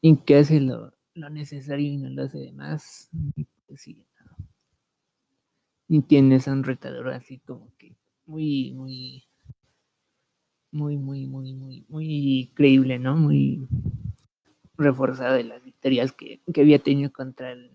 y 0.02 0.18
que 0.18 0.36
hace 0.38 0.60
lo, 0.60 0.94
lo 1.14 1.30
necesario 1.30 1.88
y 1.88 1.98
no 1.98 2.10
lo 2.10 2.24
hace 2.24 2.40
de 2.40 2.52
más. 2.52 3.10
Pues 3.68 3.82
sí. 3.82 4.06
Y 5.88 6.02
tienes 6.02 6.47
a 6.47 6.54
un 6.54 6.63
retador 6.63 7.10
así 7.10 7.39
como 7.39 7.71
que 7.78 7.95
muy, 8.26 8.73
muy 8.73 9.28
muy, 10.71 10.97
muy, 10.97 11.26
muy, 11.26 11.54
muy, 11.54 11.86
muy 11.88 12.52
creíble, 12.54 13.00
¿no? 13.00 13.15
Muy 13.15 13.67
reforzada 14.78 15.34
de 15.36 15.43
las 15.43 15.63
victorias 15.63 16.12
que, 16.12 16.41
que 16.54 16.62
había 16.62 16.80
tenido 16.80 17.12
contra 17.12 17.52
el, 17.52 17.71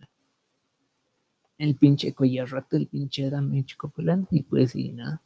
el 1.59 1.77
pinche 1.77 2.15
collar 2.15 2.49
roto, 2.49 2.77
el 2.77 2.87
pinche 2.87 3.29
Damage 3.31 3.77
Copeland, 3.77 4.29
y 4.31 4.43
pues 4.43 4.73
sí, 4.73 4.93
¿no? 4.93 5.21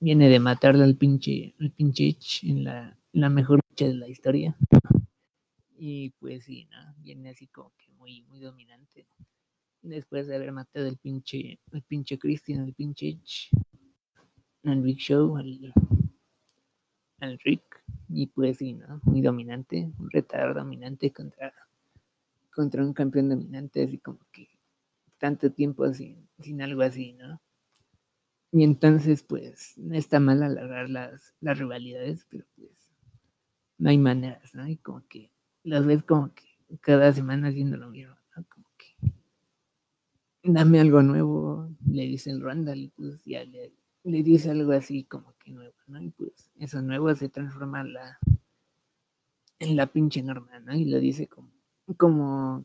Viene 0.00 0.28
de 0.28 0.40
matarle 0.40 0.84
al 0.84 0.96
pinche, 0.96 1.54
al 1.60 1.70
pinche 1.70 2.16
en 2.42 2.64
la, 2.64 2.98
la 3.12 3.30
mejor 3.30 3.60
lucha 3.68 3.86
de 3.86 3.94
la 3.94 4.08
historia. 4.08 4.56
Y 5.78 6.10
pues 6.18 6.44
sí, 6.44 6.66
¿no? 6.70 6.94
Viene 6.98 7.30
así 7.30 7.46
como 7.46 7.72
que 7.76 7.90
muy, 7.92 8.22
muy 8.22 8.40
dominante. 8.40 9.06
Después 9.86 10.26
de 10.26 10.34
haber 10.34 10.50
matado 10.50 10.88
al 10.88 10.96
pinche, 10.96 11.60
al 11.72 11.80
pinche 11.82 12.18
Christian, 12.18 12.64
al 12.64 12.74
pinche 12.74 13.20
al 14.64 14.82
Big 14.82 14.98
Show, 14.98 15.36
al, 15.36 15.72
al 17.20 17.38
Rick 17.38 17.84
y 18.08 18.26
pues 18.26 18.58
sí, 18.58 18.74
¿no? 18.74 19.00
Muy 19.04 19.22
dominante, 19.22 19.92
un 19.98 20.10
retador 20.10 20.56
dominante 20.56 21.12
contra, 21.12 21.52
contra 22.52 22.84
un 22.84 22.92
campeón 22.92 23.28
dominante, 23.28 23.84
así 23.84 23.98
como 23.98 24.18
que 24.32 24.48
tanto 25.18 25.52
tiempo 25.52 25.92
sin, 25.94 26.28
sin 26.40 26.62
algo 26.62 26.82
así, 26.82 27.12
¿no? 27.12 27.40
Y 28.50 28.64
entonces, 28.64 29.22
pues, 29.22 29.74
no 29.76 29.94
está 29.94 30.18
mal 30.18 30.42
alargar 30.42 30.90
las, 30.90 31.32
las 31.40 31.58
rivalidades, 31.58 32.26
pero 32.28 32.44
pues 32.56 32.70
no 33.78 33.90
hay 33.90 33.98
maneras, 33.98 34.52
¿no? 34.52 34.66
Y 34.66 34.78
como 34.78 35.06
que 35.06 35.30
las 35.62 35.86
ves 35.86 36.02
como 36.02 36.34
que 36.34 36.44
cada 36.80 37.12
semana 37.12 37.48
haciendo 37.48 37.76
lo 37.76 37.88
mismo, 37.88 38.15
dame 40.52 40.80
algo 40.80 41.02
nuevo, 41.02 41.68
le 41.90 42.02
dice 42.02 42.30
el 42.30 42.40
Randall 42.40 42.78
y 42.78 42.88
pues 42.88 43.24
ya 43.24 43.44
le, 43.44 43.72
dice 44.04 44.50
algo 44.50 44.72
así 44.72 45.04
como 45.04 45.34
que 45.38 45.50
nuevo, 45.50 45.74
¿no? 45.86 46.00
Y 46.00 46.10
pues 46.10 46.50
eso 46.58 46.80
nuevo 46.82 47.14
se 47.14 47.28
transforma 47.28 47.84
la, 47.84 48.18
en 49.58 49.76
la 49.76 49.86
pinche 49.86 50.22
norma, 50.22 50.58
¿no? 50.60 50.74
Y 50.74 50.84
lo 50.84 50.98
dice 50.98 51.26
como, 51.26 51.50
como 51.96 52.64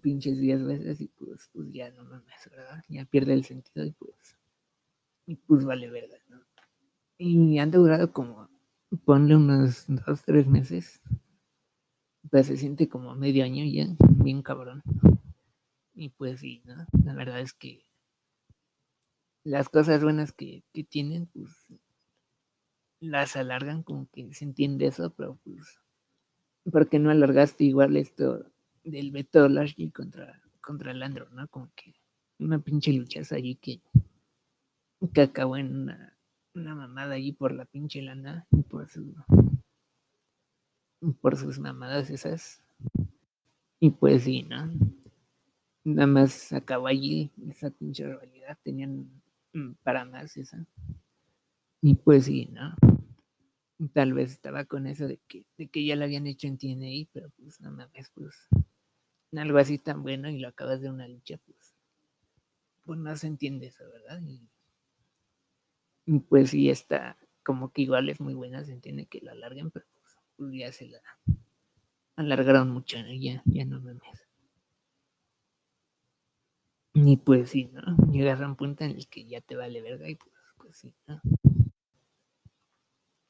pinches 0.00 0.38
diez 0.38 0.62
veces 0.64 1.00
y 1.00 1.08
pues, 1.08 1.50
pues 1.52 1.72
ya 1.72 1.90
no 1.90 2.04
mames, 2.04 2.50
¿verdad? 2.50 2.84
Ya 2.88 3.04
pierde 3.04 3.32
el 3.32 3.44
sentido 3.44 3.84
y 3.84 3.92
pues, 3.92 4.36
y 5.26 5.36
pues 5.36 5.64
vale 5.64 5.90
verdad, 5.90 6.18
¿no? 6.28 6.40
Y 7.18 7.58
han 7.58 7.70
durado 7.70 8.12
como, 8.12 8.48
ponle 9.04 9.36
unos 9.36 9.84
dos, 9.88 10.22
tres 10.22 10.46
meses, 10.46 11.00
pues 12.30 12.46
se 12.46 12.56
siente 12.56 12.88
como 12.88 13.14
medio 13.14 13.44
año 13.44 13.64
ya, 13.64 13.86
bien 14.22 14.42
cabrón. 14.42 14.82
Y 15.96 16.10
pues 16.10 16.40
sí, 16.40 16.62
¿no? 16.64 16.86
La 17.04 17.14
verdad 17.14 17.40
es 17.40 17.54
que 17.54 17.82
las 19.44 19.68
cosas 19.68 20.02
buenas 20.02 20.32
que, 20.32 20.62
que 20.72 20.84
tienen, 20.84 21.26
pues 21.26 21.50
las 23.00 23.36
alargan, 23.36 23.82
como 23.82 24.08
que 24.10 24.32
se 24.34 24.44
entiende 24.44 24.86
eso, 24.86 25.14
pero 25.14 25.38
pues, 25.44 25.80
¿por 26.70 26.88
qué 26.88 26.98
no 26.98 27.10
alargaste 27.10 27.64
igual 27.64 27.96
esto 27.96 28.50
del 28.84 29.10
Beto 29.10 29.48
Lashley 29.48 29.90
contra, 29.90 30.42
contra 30.60 30.92
Landro, 30.92 31.30
¿no? 31.30 31.48
Como 31.48 31.70
que 31.74 31.94
una 32.38 32.58
pinche 32.58 32.92
luchaza 32.92 33.36
allí 33.36 33.56
que, 33.56 33.80
que 35.14 35.20
acabó 35.22 35.56
en 35.56 35.74
una, 35.74 36.18
una 36.54 36.74
mamada 36.74 37.14
allí 37.14 37.32
por 37.32 37.52
la 37.52 37.64
pinche 37.64 38.02
lana 38.02 38.46
y 38.50 38.62
por 38.62 38.88
su 38.88 39.14
por 41.20 41.36
sus 41.36 41.58
mamadas 41.58 42.10
esas. 42.10 42.62
Y 43.78 43.90
pues 43.90 44.24
sí, 44.24 44.42
¿no? 44.42 44.70
Nada 45.86 46.08
más 46.08 46.52
acabó 46.52 46.88
allí 46.88 47.30
esa 47.48 47.70
pinche 47.70 48.04
rivalidad, 48.04 48.58
tenían 48.64 49.08
mm, 49.52 49.74
para 49.84 50.04
más 50.04 50.36
esa. 50.36 50.66
Y 51.80 51.94
pues 51.94 52.24
sí, 52.26 52.50
¿no? 52.52 52.74
Tal 53.94 54.12
vez 54.12 54.32
estaba 54.32 54.64
con 54.64 54.86
eso 54.86 55.06
de 55.06 55.18
que, 55.28 55.46
de 55.56 55.68
que 55.68 55.84
ya 55.86 55.96
lo 55.96 56.04
habían 56.04 56.26
hecho 56.26 56.46
en 56.46 56.58
TNA, 56.58 57.08
pero 57.12 57.30
pues 57.38 57.60
no 57.60 57.70
mames, 57.70 58.10
pues 58.14 58.34
algo 59.36 59.58
así 59.58 59.78
tan 59.78 60.02
bueno 60.02 60.28
y 60.30 60.38
lo 60.38 60.48
acabas 60.48 60.80
de 60.80 60.90
una 60.90 61.08
lucha, 61.08 61.38
pues, 61.46 61.74
pues 62.84 62.98
no 62.98 63.14
se 63.16 63.26
entiende 63.26 63.66
eso, 63.66 63.84
¿verdad? 63.90 64.20
Y, 64.26 64.48
y 66.06 66.20
pues 66.20 66.50
sí 66.50 66.70
está 66.70 67.18
como 67.44 67.70
que 67.70 67.82
igual 67.82 68.08
es 68.08 68.20
muy 68.20 68.34
buena, 68.34 68.64
se 68.64 68.72
entiende 68.72 69.06
que 69.06 69.20
la 69.20 69.32
alarguen, 69.32 69.70
pero 69.70 69.86
pues, 70.00 70.16
pues 70.36 70.52
ya 70.54 70.72
se 70.72 70.88
la 70.88 71.00
alargaron 72.16 72.70
mucho, 72.70 73.00
¿no? 73.02 73.12
Ya, 73.14 73.42
ya 73.46 73.64
no 73.64 73.80
mames. 73.80 74.25
Y 76.98 77.18
pues 77.18 77.50
sí, 77.50 77.70
¿no? 77.74 77.82
A 77.82 78.46
un 78.46 78.56
punto 78.56 78.82
en 78.82 78.92
el 78.92 79.06
que 79.06 79.26
ya 79.26 79.42
te 79.42 79.54
vale 79.54 79.82
verga 79.82 80.08
y 80.08 80.14
pues, 80.14 80.32
pues 80.56 80.76
sí, 80.78 80.94
¿no? 81.06 81.20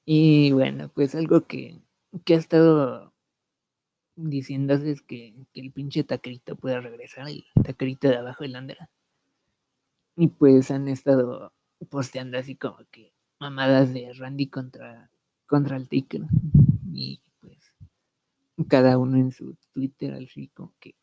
Y 0.05 0.53
bueno, 0.53 0.89
pues 0.95 1.17
algo 1.17 1.49
que, 1.49 1.81
que 2.25 2.35
ha 2.35 2.39
estado 2.39 3.13
diciéndose 4.15 4.93
es 4.93 5.03
que, 5.03 5.35
que 5.53 5.61
el 5.61 5.73
pinche 5.73 6.05
taquerito 6.05 6.55
pueda 6.55 6.81
regresar, 6.81 7.27
el 7.29 7.45
taquerito 7.65 8.07
de 8.07 8.19
abajo 8.19 8.45
del 8.45 8.55
Andra. 8.55 8.89
Y 10.17 10.29
pues 10.29 10.71
han 10.71 10.87
estado 10.87 11.53
posteando 11.91 12.39
así 12.39 12.55
como 12.55 12.79
que 12.93 13.13
mamadas 13.41 13.93
de 13.93 14.13
Randy 14.13 14.47
contra, 14.47 15.11
contra 15.47 15.77
el 15.77 15.89
Taker. 15.89 16.23
Y 16.93 17.21
pues 17.41 17.73
cada 18.69 18.97
uno 18.97 19.17
en 19.17 19.33
su 19.33 19.57
Twitter, 19.73 20.15
así 20.15 20.47
como 20.55 20.73
que 20.79 20.95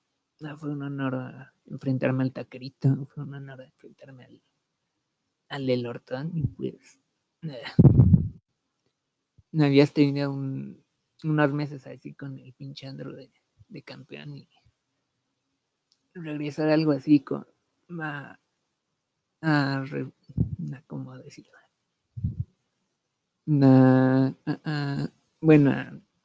ah, 0.46 0.58
fue 0.58 0.72
un 0.72 0.82
honor 0.84 1.16
a 1.16 1.54
enfrentarme 1.66 2.24
al 2.24 2.34
taquerito, 2.34 3.08
fue 3.14 3.24
un 3.24 3.34
honor 3.34 3.62
enfrentarme 3.62 4.26
al, 4.26 4.42
al 5.50 5.70
y 6.34 6.48
pues 6.48 7.00
nada. 7.42 7.74
No 9.52 9.66
habías 9.66 9.94
tenido 9.94 10.32
un, 10.32 10.84
unos 11.24 11.54
meses 11.54 11.86
así 11.86 12.14
con 12.14 12.40
el 12.40 12.54
pinche 12.54 12.88
Andro 12.88 13.14
de, 13.14 13.32
campeón 13.84 14.36
y 14.36 14.48
regresar 16.14 16.70
algo 16.70 16.92
así 16.92 17.20
con 17.20 17.46
a, 19.42 19.84
¿cómo 20.88 21.18
decirlo? 21.18 21.52
A- 23.62 24.34
a- 24.46 25.10
bueno, 25.42 25.72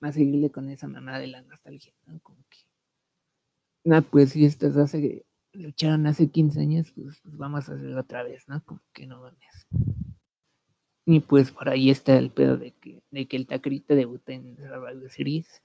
a, 0.00 0.12
seguirle 0.12 0.50
con 0.50 0.70
esa 0.70 0.86
mamá 0.86 1.18
de 1.18 1.26
la 1.26 1.42
nostalgia, 1.42 1.92
¿no? 2.06 2.20
No, 3.88 4.02
pues 4.02 4.32
si 4.32 4.44
estos 4.44 4.76
hace, 4.76 5.24
lucharon 5.54 6.06
hace 6.06 6.30
15 6.30 6.60
años, 6.60 6.92
pues, 6.94 7.20
pues 7.22 7.38
vamos 7.38 7.70
a 7.70 7.72
hacerlo 7.72 7.98
otra 7.98 8.22
vez, 8.22 8.46
¿no? 8.46 8.62
Como 8.62 8.82
que 8.92 9.06
no 9.06 9.22
mames. 9.22 9.66
Y 11.06 11.20
pues 11.20 11.50
por 11.52 11.70
ahí 11.70 11.88
está 11.88 12.18
el 12.18 12.30
pedo 12.30 12.58
de 12.58 12.72
que, 12.72 13.02
de 13.10 13.26
que 13.26 13.38
el 13.38 13.46
tacrito 13.46 13.94
debuta 13.94 14.34
en 14.34 14.58
Survivor 14.58 15.08
Series. 15.08 15.62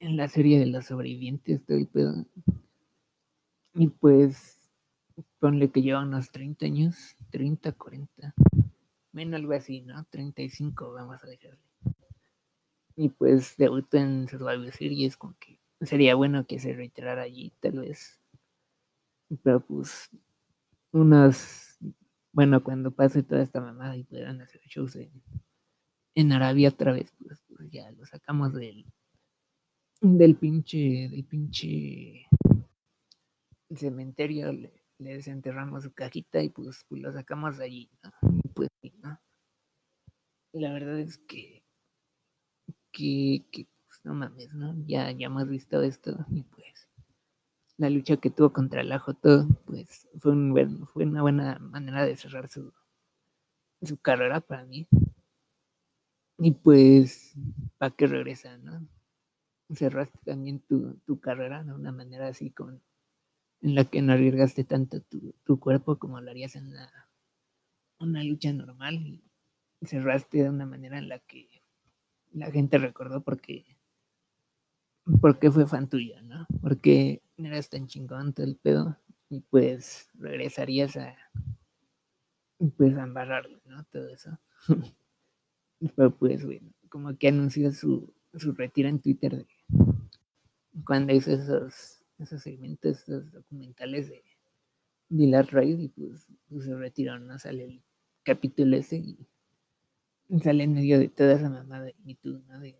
En 0.00 0.18
la 0.18 0.28
serie 0.28 0.58
de 0.58 0.66
los 0.66 0.84
sobrevivientes, 0.84 1.64
todo 1.64 1.78
el 1.78 1.86
pedo. 1.86 2.26
Y 3.72 3.86
pues 3.86 4.58
ponle 5.38 5.70
que 5.70 5.80
lleva 5.80 6.02
unos 6.02 6.30
30 6.30 6.66
años, 6.66 7.16
30, 7.30 7.72
40. 7.72 8.34
Menos 9.12 9.40
algo 9.40 9.54
así, 9.54 9.80
¿no? 9.80 10.04
35, 10.10 10.92
vamos 10.92 11.24
a 11.24 11.26
dejarle. 11.26 11.58
Y 12.96 13.08
pues 13.08 13.56
debutó 13.56 13.96
en 13.96 14.28
Survivor 14.28 14.70
Series, 14.72 15.16
como 15.16 15.34
que 15.38 15.59
sería 15.80 16.14
bueno 16.14 16.46
que 16.46 16.58
se 16.58 16.72
reiterara 16.72 17.22
allí, 17.22 17.52
tal 17.60 17.80
vez. 17.80 18.20
Pero 19.42 19.60
pues 19.60 20.10
unos 20.92 21.70
bueno, 22.32 22.62
cuando 22.62 22.92
pase 22.92 23.22
toda 23.22 23.42
esta 23.42 23.60
mamada 23.60 23.96
y 23.96 24.04
puedan 24.04 24.40
hacer 24.40 24.60
shows 24.62 24.94
en, 24.96 25.10
en 26.14 26.32
Arabia 26.32 26.68
otra 26.68 26.92
vez, 26.92 27.12
pues, 27.18 27.42
pues 27.48 27.70
ya 27.70 27.90
lo 27.92 28.06
sacamos 28.06 28.54
del, 28.54 28.86
del 30.00 30.36
pinche, 30.36 31.08
del 31.10 31.24
pinche 31.24 32.26
cementerio, 33.74 34.52
le, 34.52 34.72
desenterramos 34.98 35.84
su 35.84 35.92
cajita 35.92 36.42
y 36.42 36.50
pues, 36.50 36.84
pues 36.88 37.00
lo 37.02 37.12
sacamos 37.12 37.58
de 37.58 37.64
allí, 37.64 37.90
¿no? 38.02 38.12
Pues 38.54 38.68
sí, 38.80 38.92
¿no? 39.02 39.18
La 40.52 40.72
verdad 40.72 41.00
es 41.00 41.18
que, 41.18 41.64
que, 42.92 43.44
que 43.50 43.66
no 44.04 44.14
mames, 44.14 44.54
¿no? 44.54 44.74
Ya, 44.86 45.10
ya 45.10 45.26
hemos 45.26 45.48
visto 45.48 45.82
esto 45.82 46.26
y 46.30 46.42
pues 46.42 46.88
la 47.76 47.88
lucha 47.90 48.18
que 48.18 48.30
tuvo 48.30 48.52
contra 48.52 48.82
el 48.82 48.92
Ajo 48.92 49.14
todo, 49.14 49.48
pues 49.64 50.08
fue, 50.18 50.34
fue 50.92 51.04
una 51.04 51.22
buena 51.22 51.58
manera 51.58 52.04
de 52.04 52.16
cerrar 52.16 52.48
su, 52.48 52.72
su 53.82 53.96
carrera 53.98 54.40
para 54.40 54.64
mí. 54.66 54.86
Y 56.38 56.52
pues, 56.52 57.34
¿para 57.78 57.94
qué 57.94 58.06
regresa, 58.06 58.58
no? 58.58 58.86
Cerraste 59.74 60.18
también 60.24 60.60
tu, 60.60 60.94
tu 61.06 61.20
carrera 61.20 61.64
de 61.64 61.72
una 61.72 61.92
manera 61.92 62.28
así 62.28 62.50
con 62.50 62.82
en 63.62 63.74
la 63.74 63.84
que 63.84 64.00
no 64.02 64.12
arriesgaste 64.12 64.64
tanto 64.64 65.02
tu, 65.02 65.34
tu 65.44 65.60
cuerpo 65.60 65.98
como 65.98 66.20
lo 66.20 66.30
harías 66.30 66.56
en 66.56 66.68
una, 66.68 66.90
una 67.98 68.24
lucha 68.24 68.52
normal 68.52 69.22
cerraste 69.82 70.42
de 70.42 70.50
una 70.50 70.66
manera 70.66 70.98
en 70.98 71.08
la 71.08 71.18
que 71.18 71.48
la 72.32 72.50
gente 72.50 72.78
recordó 72.78 73.22
porque 73.22 73.64
porque 75.20 75.50
fue 75.50 75.66
fan 75.66 75.88
tuyo, 75.88 76.20
¿no? 76.22 76.46
Porque 76.60 77.22
eras 77.36 77.68
tan 77.68 77.86
chingón 77.86 78.32
todo 78.32 78.46
el 78.46 78.56
pedo 78.56 78.96
y 79.28 79.40
pues 79.40 80.08
regresarías 80.14 80.96
a 80.96 81.16
pues 82.76 82.96
a 82.96 83.04
embarrarlo, 83.04 83.58
¿no? 83.64 83.84
Todo 83.84 84.08
eso. 84.08 84.38
Pero 85.96 86.14
pues 86.14 86.44
bueno, 86.44 86.70
como 86.90 87.16
que 87.16 87.28
anunció 87.28 87.72
su, 87.72 88.12
su 88.34 88.52
retiro 88.52 88.88
en 88.88 89.00
Twitter 89.00 89.36
de 89.36 89.46
cuando 90.84 91.12
hizo 91.12 91.32
esos, 91.32 92.02
esos 92.18 92.42
segmentos, 92.42 93.02
esos 93.02 93.32
documentales 93.32 94.08
de, 94.08 94.22
de 95.08 95.42
Ride 95.42 95.82
y 95.84 95.88
pues, 95.88 96.26
pues 96.48 96.64
se 96.64 96.76
retiró, 96.76 97.18
¿no? 97.18 97.38
Sale 97.38 97.64
el 97.64 97.82
capítulo 98.22 98.76
ese 98.76 98.96
y 98.96 100.40
sale 100.42 100.64
en 100.64 100.74
medio 100.74 100.98
de 100.98 101.08
toda 101.08 101.34
esa 101.34 101.48
mamada 101.48 101.86
de 101.86 102.14
Too, 102.22 102.40
¿no? 102.46 102.60
De, 102.60 102.78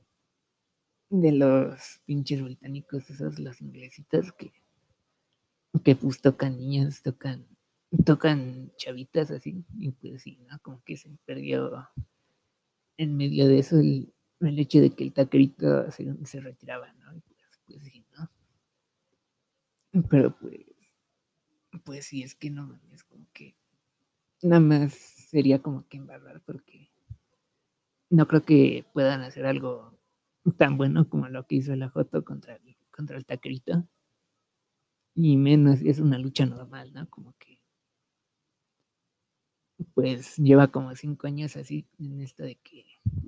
de 1.10 1.32
los 1.32 2.00
pinches 2.06 2.42
británicos, 2.42 3.10
esos, 3.10 3.38
los 3.38 3.60
inglesitos 3.60 4.32
que, 4.32 4.52
que 5.84 5.96
pues 5.96 6.20
tocan 6.20 6.56
niñas, 6.56 7.02
tocan, 7.02 7.46
tocan 8.04 8.72
chavitas 8.76 9.30
así, 9.32 9.64
y 9.76 9.90
pues 9.90 10.22
sí, 10.22 10.38
¿no? 10.48 10.58
Como 10.60 10.82
que 10.84 10.96
se 10.96 11.10
perdió 11.26 11.88
en 12.96 13.16
medio 13.16 13.48
de 13.48 13.58
eso 13.58 13.78
el, 13.80 14.14
el 14.40 14.58
hecho 14.58 14.80
de 14.80 14.90
que 14.90 15.04
el 15.04 15.12
taquerito 15.12 15.90
se, 15.90 16.14
se 16.24 16.40
retiraba, 16.40 16.92
¿no? 16.94 17.14
Y 17.14 17.20
pues, 17.20 17.60
pues 17.66 17.82
sí, 17.82 18.04
¿no? 18.16 18.30
Pero 20.08 20.38
pues, 20.38 20.60
pues 21.84 22.06
sí, 22.06 22.22
es 22.22 22.36
que 22.36 22.50
no 22.50 22.66
mames, 22.66 23.02
como 23.02 23.26
que 23.32 23.56
nada 24.42 24.60
más 24.60 24.94
sería 24.94 25.60
como 25.60 25.88
que 25.88 25.96
embarrar 25.96 26.40
porque 26.46 26.88
no 28.10 28.28
creo 28.28 28.44
que 28.44 28.84
puedan 28.92 29.22
hacer 29.22 29.46
algo 29.46 29.99
tan 30.56 30.76
bueno 30.76 31.08
como 31.08 31.28
lo 31.28 31.46
que 31.46 31.56
hizo 31.56 31.72
el 31.72 31.82
Ajoto 31.82 32.24
contra 32.24 32.56
el, 32.56 32.76
contra 32.90 33.16
el 33.16 33.26
Taquerito. 33.26 33.86
Y 35.14 35.36
menos, 35.36 35.80
es 35.82 35.98
una 35.98 36.18
lucha 36.18 36.46
normal, 36.46 36.92
¿no? 36.94 37.08
Como 37.10 37.34
que 37.38 37.60
pues 39.94 40.36
lleva 40.36 40.68
como 40.68 40.94
cinco 40.94 41.26
años 41.26 41.56
así 41.56 41.86
en 41.98 42.20
esto 42.20 42.42
de 42.42 42.56
que 42.56 42.84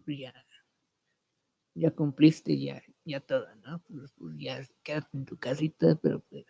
ya, 0.06 0.35
ya 1.74 1.90
cumpliste 1.90 2.58
ya, 2.58 2.82
ya 3.04 3.20
todo, 3.20 3.46
¿no? 3.66 3.82
Pues, 3.88 4.12
pues 4.12 4.37
ya 4.38 4.61
quédate 4.82 5.16
en 5.16 5.24
tu 5.24 5.38
casita, 5.38 5.96
pero 5.96 6.20
pues 6.20 6.46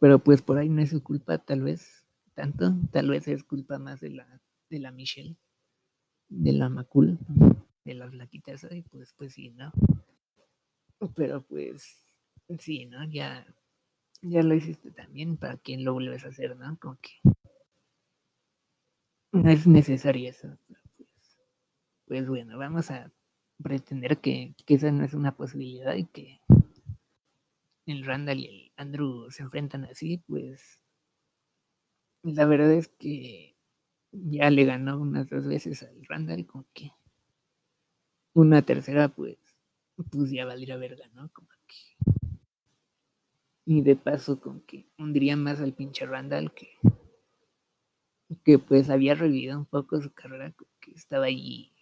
pero 0.00 0.18
pues 0.18 0.42
por 0.42 0.58
ahí 0.58 0.68
no 0.68 0.82
es 0.82 0.90
su 0.90 1.02
culpa, 1.02 1.38
tal 1.38 1.62
vez, 1.62 2.04
tanto, 2.34 2.74
tal 2.90 3.10
vez 3.10 3.28
es 3.28 3.44
culpa 3.44 3.78
más 3.78 4.00
de 4.00 4.10
la, 4.10 4.40
de 4.70 4.78
la 4.80 4.90
Michelle, 4.90 5.36
de 6.28 6.52
la 6.52 6.68
Macul, 6.68 7.18
de 7.88 7.94
las 7.94 8.10
flaquitas, 8.10 8.66
y 8.70 8.82
pues, 8.82 9.14
pues 9.14 9.32
sí, 9.32 9.50
¿no? 9.50 9.72
Pero 11.16 11.42
pues, 11.42 12.04
sí, 12.58 12.86
¿no? 12.86 13.04
Ya, 13.08 13.46
ya 14.22 14.42
lo 14.42 14.54
hiciste 14.54 14.90
también, 14.90 15.36
¿para 15.36 15.56
quién 15.56 15.84
lo 15.84 15.94
vuelves 15.94 16.24
a 16.24 16.28
hacer, 16.28 16.56
no? 16.56 16.78
Como 16.78 16.98
que 17.00 17.10
no 19.32 19.50
es 19.50 19.66
necesario 19.66 20.30
eso. 20.30 20.56
Pues, 20.66 20.80
pues, 22.06 22.28
bueno, 22.28 22.58
vamos 22.58 22.90
a 22.90 23.12
pretender 23.62 24.18
que, 24.18 24.54
que 24.66 24.74
esa 24.74 24.90
no 24.92 25.04
es 25.04 25.14
una 25.14 25.36
posibilidad 25.36 25.94
y 25.94 26.06
que 26.06 26.40
el 27.86 28.04
Randall 28.04 28.40
y 28.40 28.46
el 28.46 28.72
Andrew 28.76 29.30
se 29.30 29.42
enfrentan 29.42 29.84
así, 29.84 30.18
pues 30.26 30.80
la 32.22 32.44
verdad 32.44 32.72
es 32.72 32.88
que 32.88 33.56
ya 34.12 34.50
le 34.50 34.64
ganó 34.64 34.98
unas 34.98 35.28
dos 35.28 35.46
veces 35.46 35.82
al 35.82 36.04
Randall, 36.06 36.46
con 36.46 36.66
que 36.72 36.92
una 38.40 38.62
tercera, 38.62 39.08
pues, 39.08 39.38
pues 40.10 40.30
ya 40.30 40.44
valdría 40.44 40.76
verga, 40.76 41.06
¿no? 41.14 41.30
Como 41.32 41.48
que. 41.66 42.12
Y 43.64 43.82
de 43.82 43.96
paso, 43.96 44.40
con 44.40 44.60
que 44.62 44.86
hundiría 44.98 45.36
más 45.36 45.60
al 45.60 45.74
pinche 45.74 46.06
Randall 46.06 46.52
que, 46.54 46.70
que 48.44 48.58
pues 48.58 48.88
había 48.88 49.14
revivido 49.14 49.58
un 49.58 49.66
poco 49.66 50.00
su 50.00 50.12
carrera, 50.12 50.54
que 50.80 50.92
estaba 50.92 51.26
ahí 51.26 51.72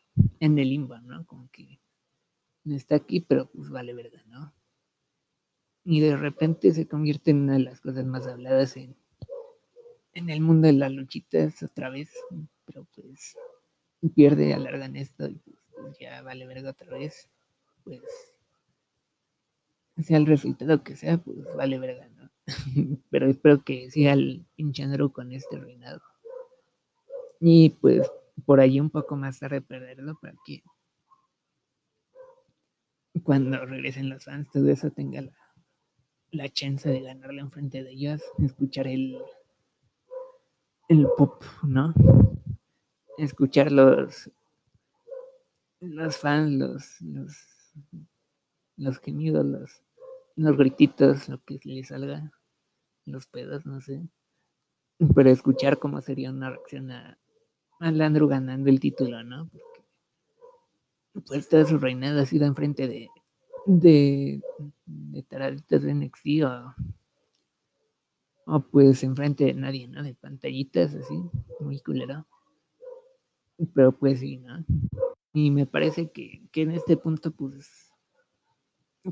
en 0.41 0.59
el 0.59 0.71
limbo, 0.71 0.99
¿no? 0.99 1.25
Como 1.27 1.49
que 1.51 1.81
no 2.65 2.75
está 2.75 2.97
aquí, 2.97 3.21
pero 3.21 3.47
pues 3.51 3.71
vale 3.71 3.95
verga, 3.95 4.23
¿no? 4.27 4.53
y 5.87 6.01
de 6.01 6.17
repente 6.17 6.73
se 6.73 6.89
convierte 6.89 7.31
en 7.31 7.43
una 7.43 7.53
de 7.53 7.61
las 7.61 7.81
cosas 7.81 8.05
más 8.05 8.27
habladas 8.27 8.77
en, 8.77 8.97
en 10.15 10.31
el 10.31 10.41
mundo 10.41 10.67
de 10.67 10.73
las 10.73 10.91
luchitas 10.91 11.63
otra 11.63 11.91
vez, 11.91 12.11
pero 12.65 12.89
pues 12.93 13.37
pierde, 14.17 14.53
alargan 14.53 14.97
esto 14.97 15.29
y 15.29 15.37
pues, 15.37 15.56
ya 16.01 16.23
vale 16.23 16.47
verga 16.47 16.71
otra 16.71 16.91
vez, 16.91 17.29
pues 17.85 18.03
sea 19.99 20.19
el 20.19 20.27
resultado 20.27 20.83
que 20.83 20.97
sea, 20.97 21.19
pues 21.19 21.39
vale 21.57 21.79
verga, 21.79 22.09
¿no? 22.09 22.31
pero 23.11 23.27
espero 23.27 23.63
que 23.63 23.91
sea 23.91 24.13
el 24.13 24.47
pinche 24.57 24.83
Andrew 24.83 25.11
con 25.11 25.33
este 25.33 25.59
reinado. 25.59 26.03
Y 27.41 27.71
pues 27.71 28.11
por 28.45 28.61
ahí 28.61 28.81
un 28.81 28.91
poco 28.91 29.17
más 29.17 29.39
tarde 29.39 29.61
perderlo 29.61 30.19
para 30.21 30.35
que 30.45 30.63
cuando 33.23 33.65
regresen 33.65 34.11
los 34.11 34.25
fans 34.25 34.51
todo 34.51 34.71
eso 34.71 34.91
tenga 34.91 35.23
la 35.23 35.33
la 36.37 36.49
chance 36.49 36.89
de 36.89 37.01
ganarle 37.01 37.41
enfrente 37.41 37.83
de 37.83 37.91
ellas, 37.91 38.23
escuchar 38.39 38.87
el, 38.87 39.19
el 40.89 41.07
pop, 41.17 41.43
¿no? 41.63 41.95
Escuchar 43.19 43.73
los, 43.73 44.31
los 45.91 46.17
fans, 46.19 46.53
los, 46.53 47.01
los, 47.01 47.37
los 48.77 48.99
gemidos, 48.99 49.45
los, 49.45 49.83
los 50.37 50.57
grititos, 50.57 51.29
lo 51.29 51.43
que 51.45 51.59
le 51.65 51.85
salga, 51.85 52.33
los 53.05 53.27
pedos, 53.27 53.67
no 53.67 53.81
sé. 53.81 54.03
Pero 55.15 55.31
escuchar 55.31 55.79
cómo 55.79 56.01
sería 56.01 56.31
una 56.31 56.51
reacción 56.51 56.91
a, 56.91 57.19
a 57.81 57.91
Landru 57.91 58.29
ganando 58.29 58.71
el 58.71 58.81
título, 58.81 59.23
¿no? 59.23 59.49
Porque 61.13 61.27
pues 61.27 61.49
toda 61.49 61.65
su 61.65 61.79
reinado 61.79 62.21
ha 62.21 62.27
sido 62.27 62.47
enfrente 62.47 62.87
de 62.89 63.09
de, 63.67 64.41
de 64.87 65.23
taraditas 65.25 65.83
de 65.83 65.95
NXT 65.95 66.27
o, 66.45 66.75
o 68.47 68.61
pues 68.61 69.03
enfrente 69.03 69.45
de 69.45 69.55
nadie, 69.55 69.89
¿no? 69.89 70.03
De 70.03 70.15
pantallitas 70.15 70.95
así, 70.95 71.21
muy 71.61 71.81
culero. 71.81 72.27
Pero 73.75 73.93
pues 73.93 74.21
sí, 74.21 74.39
¿no? 74.39 74.65
Y 75.37 75.51
me 75.51 75.67
parece 75.67 76.11
que, 76.11 76.49
que 76.51 76.63
en 76.63 76.71
este 76.71 76.97
punto 76.97 77.31
pues 77.31 77.93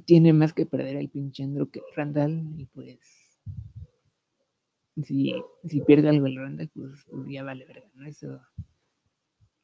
tiene 0.06 0.32
más 0.32 0.54
que 0.54 0.64
perder 0.64 0.96
el 0.96 1.10
pinche 1.10 1.44
que 1.70 1.80
el 1.80 1.94
Randall 1.94 2.58
y 2.58 2.64
pues 2.64 2.98
si, 5.02 5.34
si 5.64 5.82
pierde 5.82 6.08
algo 6.08 6.24
el 6.24 6.38
Randall 6.38 6.70
pues, 6.74 7.04
pues 7.10 7.28
ya 7.28 7.42
vale 7.42 7.66
verga, 7.66 7.90
¿no? 7.92 8.06
Eso, 8.06 8.40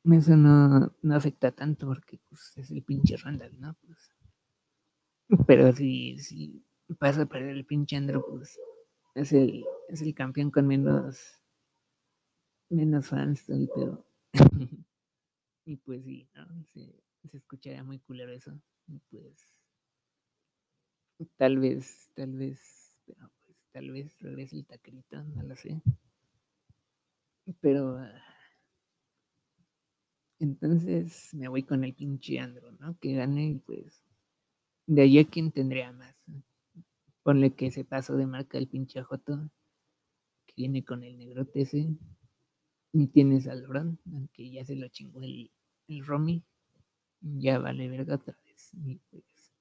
eso 0.05 0.37
no, 0.37 0.93
no 1.01 1.15
afecta 1.17 1.51
tanto 1.51 1.87
porque 1.87 2.19
pues 2.29 2.53
es 2.57 2.71
el 2.71 2.83
pinche 2.83 3.17
Randall, 3.17 3.59
¿no? 3.59 3.75
Pues 3.87 4.11
pero 5.47 5.73
si, 5.73 6.19
si 6.19 6.63
pasa 6.99 7.23
a 7.23 7.27
perder 7.27 7.57
el 7.57 7.65
pinche 7.65 7.97
Andrew, 7.97 8.23
pues 8.29 8.61
es 9.15 9.33
el, 9.33 9.65
es 9.89 10.03
el 10.03 10.15
campeón 10.15 10.51
con 10.51 10.67
menos, 10.67 11.41
menos 12.69 13.07
fans, 13.07 13.47
pero 13.75 14.05
y 15.65 15.77
pues 15.77 16.05
sí, 16.05 16.29
¿no? 16.35 16.47
Se, 16.73 17.03
se 17.29 17.37
escucharía 17.37 17.85
muy 17.85 17.99
culero 18.01 18.33
eso. 18.33 18.53
Y 18.89 18.99
pues 19.11 19.55
tal 21.37 21.59
vez, 21.59 22.11
tal 22.15 22.33
vez, 22.33 22.97
pero 23.07 23.31
pues 23.45 23.59
tal 23.73 23.91
vez 23.91 24.19
regrese 24.21 24.57
el 24.57 24.67
tacrito, 24.67 25.23
no 25.23 25.43
lo 25.43 25.57
sé. 25.57 25.81
Pero 27.61 27.97
uh, 27.97 28.07
entonces 30.39 31.35
me 31.35 31.49
voy 31.49 31.63
con 31.63 31.85
el 31.85 31.95
pinche 31.95 32.39
Andrew, 32.39 32.73
¿no? 32.79 32.99
Que 32.99 33.15
gane 33.15 33.51
y 33.51 33.59
pues 33.59 34.03
de 34.87 35.03
ahí 35.03 35.19
a 35.19 35.29
quién 35.29 35.53
tendría 35.53 35.93
más. 35.93 36.17
Ponle 37.23 37.55
que 37.55 37.67
ese 37.67 37.85
paso 37.85 38.17
de 38.17 38.27
marca 38.27 38.57
el 38.57 38.69
pinche 38.69 39.03
Joto, 39.03 39.51
que 40.47 40.55
viene 40.57 40.85
con 40.85 41.05
el 41.05 41.19
negrote 41.19 41.63
ese. 41.63 41.89
Y 42.93 43.07
tienes 43.09 43.47
al 43.47 43.67
Bron, 43.67 43.99
aunque 44.13 44.51
ya 44.51 44.65
se 44.65 44.75
lo 44.77 44.89
chingó 44.89 45.23
el, 45.23 45.51
el 45.89 46.05
Romy. 46.05 46.45
Ya 47.21 47.59
vale 47.59 47.89
verga 47.89 48.17
otra 48.17 48.37
vez. 48.45 48.71
Y 48.85 48.97
pues, 49.11 49.53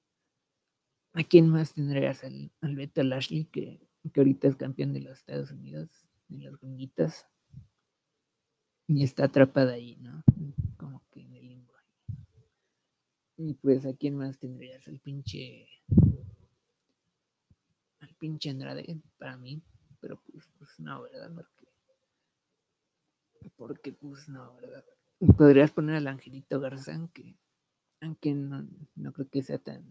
¿a 1.12 1.22
quién 1.22 1.48
más 1.48 1.74
tendrías? 1.74 2.24
Al, 2.24 2.50
al 2.60 2.74
Beto 2.74 3.02
Lashley, 3.02 3.44
que, 3.44 3.86
que 4.12 4.20
ahorita 4.20 4.48
es 4.48 4.56
campeón 4.56 4.92
de 4.92 5.00
los 5.00 5.18
Estados 5.18 5.50
Unidos, 5.52 5.88
de 6.28 6.38
las 6.38 6.58
gringuitas. 6.58 7.26
Y 8.88 9.04
está 9.04 9.26
atrapada 9.26 9.74
ahí, 9.74 9.96
¿no? 9.96 10.24
Como 10.76 11.04
que 11.12 11.20
en 11.20 11.34
el 11.34 11.46
limbo. 11.46 11.72
Y 13.36 13.54
pues, 13.54 13.86
¿a 13.86 13.94
quién 13.94 14.16
más 14.16 14.38
tendrías? 14.38 14.88
El 14.88 14.98
pinche. 14.98 15.68
Al 18.00 18.14
pinche 18.16 18.50
Andrade, 18.50 19.00
para 19.18 19.36
mí. 19.36 19.62
Pero 20.00 20.20
pues, 20.30 20.48
pues 20.58 20.70
no, 20.80 21.02
¿verdad? 21.02 21.30
Porque. 21.34 21.59
Porque, 23.56 23.92
pues 23.92 24.28
no, 24.28 24.54
¿verdad? 24.56 24.84
Podrías 25.36 25.70
poner 25.70 25.96
al 25.96 26.06
Angelito 26.06 26.60
Garzán, 26.60 27.08
que. 27.08 27.36
Aunque 28.02 28.34
no, 28.34 28.66
no 28.94 29.12
creo 29.12 29.28
que 29.28 29.42
sea 29.42 29.58
tan 29.58 29.84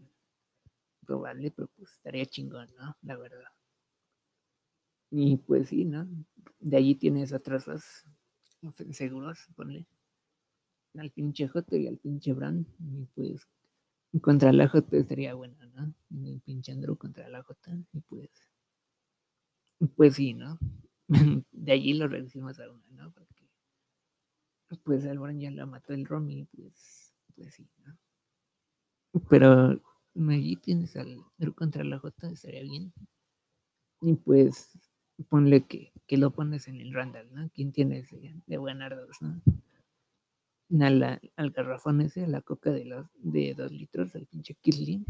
probable, 1.06 1.52
pero 1.52 1.68
pues 1.76 1.92
estaría 1.92 2.26
chingón, 2.26 2.68
¿no? 2.78 2.96
La 3.04 3.18
verdad. 3.18 3.52
Y 5.12 5.38
pues 5.38 5.70
sí, 5.70 5.86
¿no? 5.86 6.08
De 6.60 6.78
allí 6.78 6.96
tienes 6.96 7.34
otros 7.34 7.66
dos 7.66 8.06
seguros, 8.92 9.48
ponle 9.56 9.86
al 10.98 11.12
pinche 11.12 11.48
Joto 11.48 11.76
y 11.76 11.88
al 11.88 11.98
pinche 11.98 12.34
Bran. 12.34 12.66
Y 12.80 13.06
pues 13.16 13.48
contra 14.22 14.52
la 14.54 14.68
J 14.68 14.98
estaría 14.98 15.34
bueno, 15.34 15.56
¿no? 15.74 15.94
El 16.12 16.42
pinche 16.42 16.72
Andrew 16.72 16.98
contra 16.98 17.30
la 17.30 17.44
J. 17.44 17.72
Y 17.94 18.02
pues, 18.02 18.30
pues 19.96 20.16
sí, 20.16 20.34
¿no? 20.34 20.60
De 21.52 21.72
allí 21.72 21.94
lo 21.94 22.08
reducimos 22.08 22.60
a 22.60 22.70
una, 22.70 22.84
pues 24.78 25.06
al 25.06 25.20
Bran 25.20 25.40
ya 25.40 25.52
lo 25.52 25.66
mató 25.66 25.94
el 25.94 26.06
Romy, 26.06 26.46
pues, 26.46 27.14
pues 27.36 27.56
sí, 27.56 27.68
¿no? 27.84 27.98
Pero 29.30 29.82
allí 30.30 30.56
tienes 30.58 30.96
al 30.96 31.24
Andrew 31.38 31.56
contra 31.56 31.84
la 31.84 31.98
J, 31.98 32.30
estaría 32.30 32.62
bien. 32.62 32.94
Y 34.02 34.14
pues 34.16 34.78
ponle 35.30 35.66
que, 35.66 35.92
que 36.08 36.18
lo 36.18 36.32
pones 36.32 36.68
en 36.68 36.80
el 36.80 36.94
Randall, 36.94 37.34
¿no? 37.34 37.50
¿Quién 37.54 37.72
tienes 37.72 38.12
de, 38.12 38.36
de 38.46 38.58
buenardos, 38.58 39.18
no? 39.22 39.42
al, 40.82 41.20
al 41.36 41.52
garrafón 41.52 42.02
ese, 42.02 42.24
a 42.24 42.28
la 42.28 42.42
coca 42.42 42.72
de, 42.72 42.86
los, 42.86 43.08
de 43.16 43.56
dos 43.56 43.72
litros, 43.72 44.16
al 44.16 44.28
pinche 44.28 44.56
Kirlin. 44.56 45.06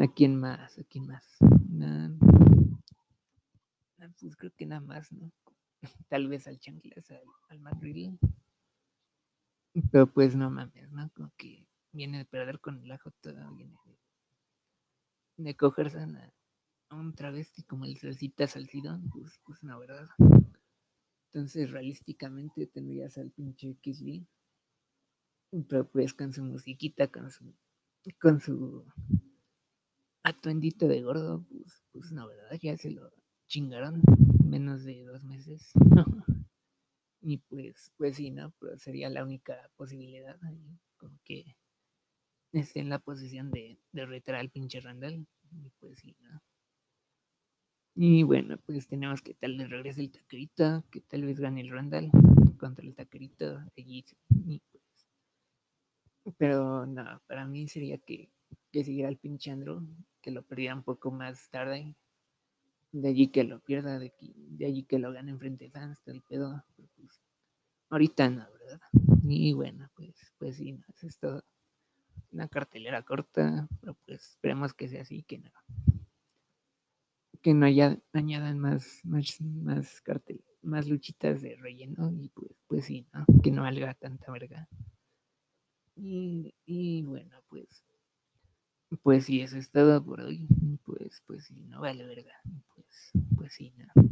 ¿A 0.00 0.06
quién 0.14 0.36
más? 0.36 0.78
¿A 0.78 0.84
quién 0.84 1.06
más? 1.06 1.24
pues 4.20 4.36
creo 4.36 4.52
que 4.56 4.66
nada 4.66 4.80
más, 4.80 5.12
¿no? 5.12 5.30
Tal 6.08 6.28
vez 6.28 6.46
al 6.46 6.58
chanclas, 6.58 7.10
al, 7.10 7.22
al. 7.48 8.18
Pero 9.92 10.06
pues 10.12 10.34
no 10.34 10.50
mames, 10.50 10.90
¿no? 10.90 11.10
Como 11.14 11.32
que 11.36 11.66
viene 11.92 12.18
de 12.18 12.24
perder 12.24 12.60
con 12.60 12.82
el 12.82 12.90
ajo 12.90 13.10
todo, 13.20 13.54
viene 13.54 13.76
de, 15.36 15.56
cogerse 15.56 15.98
a, 15.98 16.32
a 16.90 16.94
un 16.96 17.14
travesti 17.14 17.62
como 17.62 17.84
el 17.84 17.96
Salsita 17.96 18.46
Salcidón, 18.46 19.08
pues, 19.10 19.40
pues 19.44 19.62
no, 19.62 19.78
¿verdad? 19.78 20.08
Entonces, 21.32 21.70
realísticamente 21.70 22.66
tendrías 22.66 23.18
al 23.18 23.30
pinche 23.30 23.76
Lee, 23.84 24.26
pero 25.68 25.86
pues 25.88 26.14
con 26.14 26.32
su 26.32 26.42
musiquita, 26.42 27.08
con 27.08 27.30
su, 27.30 27.54
con 28.20 28.40
su 28.40 28.84
atuendito 30.22 30.88
de 30.88 31.02
gordo, 31.02 31.44
pues, 31.48 31.82
pues 31.92 32.12
no, 32.12 32.26
¿verdad? 32.26 32.58
Ya 32.60 32.76
se 32.76 32.90
lo 32.90 33.12
chingaron 33.46 34.02
menos 34.48 34.84
de 34.84 35.04
dos 35.04 35.22
meses. 35.24 35.72
y 37.20 37.38
pues, 37.38 37.92
pues 37.96 38.16
sí, 38.16 38.30
¿no? 38.30 38.52
Pero 38.58 38.78
sería 38.78 39.08
la 39.10 39.22
única 39.22 39.70
posibilidad 39.76 40.36
ahí, 40.44 40.78
como 40.96 41.18
que 41.24 41.56
esté 42.52 42.80
en 42.80 42.88
la 42.88 42.98
posición 42.98 43.50
de, 43.50 43.78
de 43.92 44.06
retar 44.06 44.36
al 44.36 44.50
pinche 44.50 44.80
Randall. 44.80 45.26
Y 45.52 45.70
pues 45.80 45.98
sí, 45.98 46.16
¿no? 46.20 46.42
Y 48.00 48.22
bueno, 48.22 48.58
pues 48.64 48.86
tenemos 48.86 49.22
que 49.22 49.34
tal 49.34 49.58
vez 49.58 49.68
regrese 49.70 50.02
el 50.02 50.12
taquerito, 50.12 50.84
que 50.90 51.00
tal 51.00 51.24
vez 51.24 51.40
gane 51.40 51.62
el 51.62 51.70
Randall 51.70 52.10
contra 52.56 52.84
el 52.84 52.94
taquerito 52.94 53.58
allí. 53.76 54.04
Y 54.46 54.62
pues, 54.70 54.84
pero 56.36 56.86
no, 56.86 57.20
para 57.26 57.44
mí 57.44 57.66
sería 57.66 57.98
que, 57.98 58.30
que 58.70 58.84
siguiera 58.84 59.08
el 59.08 59.16
pinche 59.16 59.50
Andrew, 59.50 59.82
que 60.20 60.30
lo 60.30 60.44
perdiera 60.44 60.76
un 60.76 60.84
poco 60.84 61.10
más 61.10 61.50
tarde. 61.50 61.96
De 62.90 63.08
allí 63.08 63.28
que 63.28 63.44
lo 63.44 63.60
pierda, 63.60 63.98
de, 63.98 64.06
aquí- 64.06 64.34
de 64.36 64.66
allí 64.66 64.82
que 64.84 64.98
lo 64.98 65.12
gane 65.12 65.30
enfrente 65.30 65.64
de 65.66 65.70
todo 65.70 66.14
el 66.14 66.22
pedo. 66.22 66.64
pues, 66.76 67.20
ahorita 67.90 68.30
no, 68.30 68.46
¿verdad? 68.52 68.80
Y 69.24 69.52
bueno, 69.52 69.90
pues, 69.94 70.14
pues 70.38 70.56
sí, 70.56 70.72
no, 70.72 70.84
es 71.02 71.18
todo. 71.18 71.44
Una 72.30 72.48
cartelera 72.48 73.02
corta, 73.02 73.68
pero 73.80 73.94
pues 74.06 74.30
esperemos 74.30 74.74
que 74.74 74.88
sea 74.88 75.02
así, 75.02 75.22
que 75.22 75.38
no. 75.38 75.50
Que 77.42 77.54
no 77.54 77.66
haya, 77.66 77.98
añadan 78.12 78.58
más, 78.58 79.00
más, 79.04 79.40
más 79.40 80.00
cartel, 80.00 80.42
más 80.62 80.88
luchitas 80.88 81.40
de 81.42 81.56
relleno 81.56 82.10
y 82.12 82.28
pues, 82.30 82.52
pues 82.66 82.84
sí, 82.86 83.06
¿no? 83.12 83.24
Que 83.42 83.50
no 83.50 83.62
valga 83.62 83.94
tanta 83.94 84.30
verga. 84.32 84.68
Y, 85.94 86.54
y 86.66 87.02
bueno, 87.02 87.42
pues, 87.48 87.84
pues 89.02 89.26
sí, 89.26 89.40
eso 89.40 89.56
es 89.56 89.70
todo 89.70 90.02
por 90.02 90.20
hoy. 90.20 90.46
Pues, 90.84 91.22
pues 91.26 91.46
sí, 91.46 91.54
no 91.68 91.80
vale 91.80 92.06
verga. 92.06 92.32
Pues, 92.74 93.10
pues 93.36 93.52
sí, 93.52 93.72
no. 93.76 94.02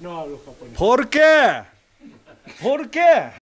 No 0.00 0.16
hablo 0.18 0.38
japonés. 0.44 0.78
¿Por 0.78 1.08
qué? 1.08 1.64
¿Por 2.62 2.90
qué? 2.90 3.32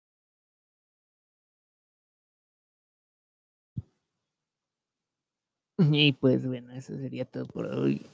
Y 5.78 6.12
pues 6.12 6.46
bueno, 6.46 6.72
eso 6.72 6.96
sería 6.96 7.26
todo 7.26 7.44
por 7.46 7.66
hoy. 7.66 8.06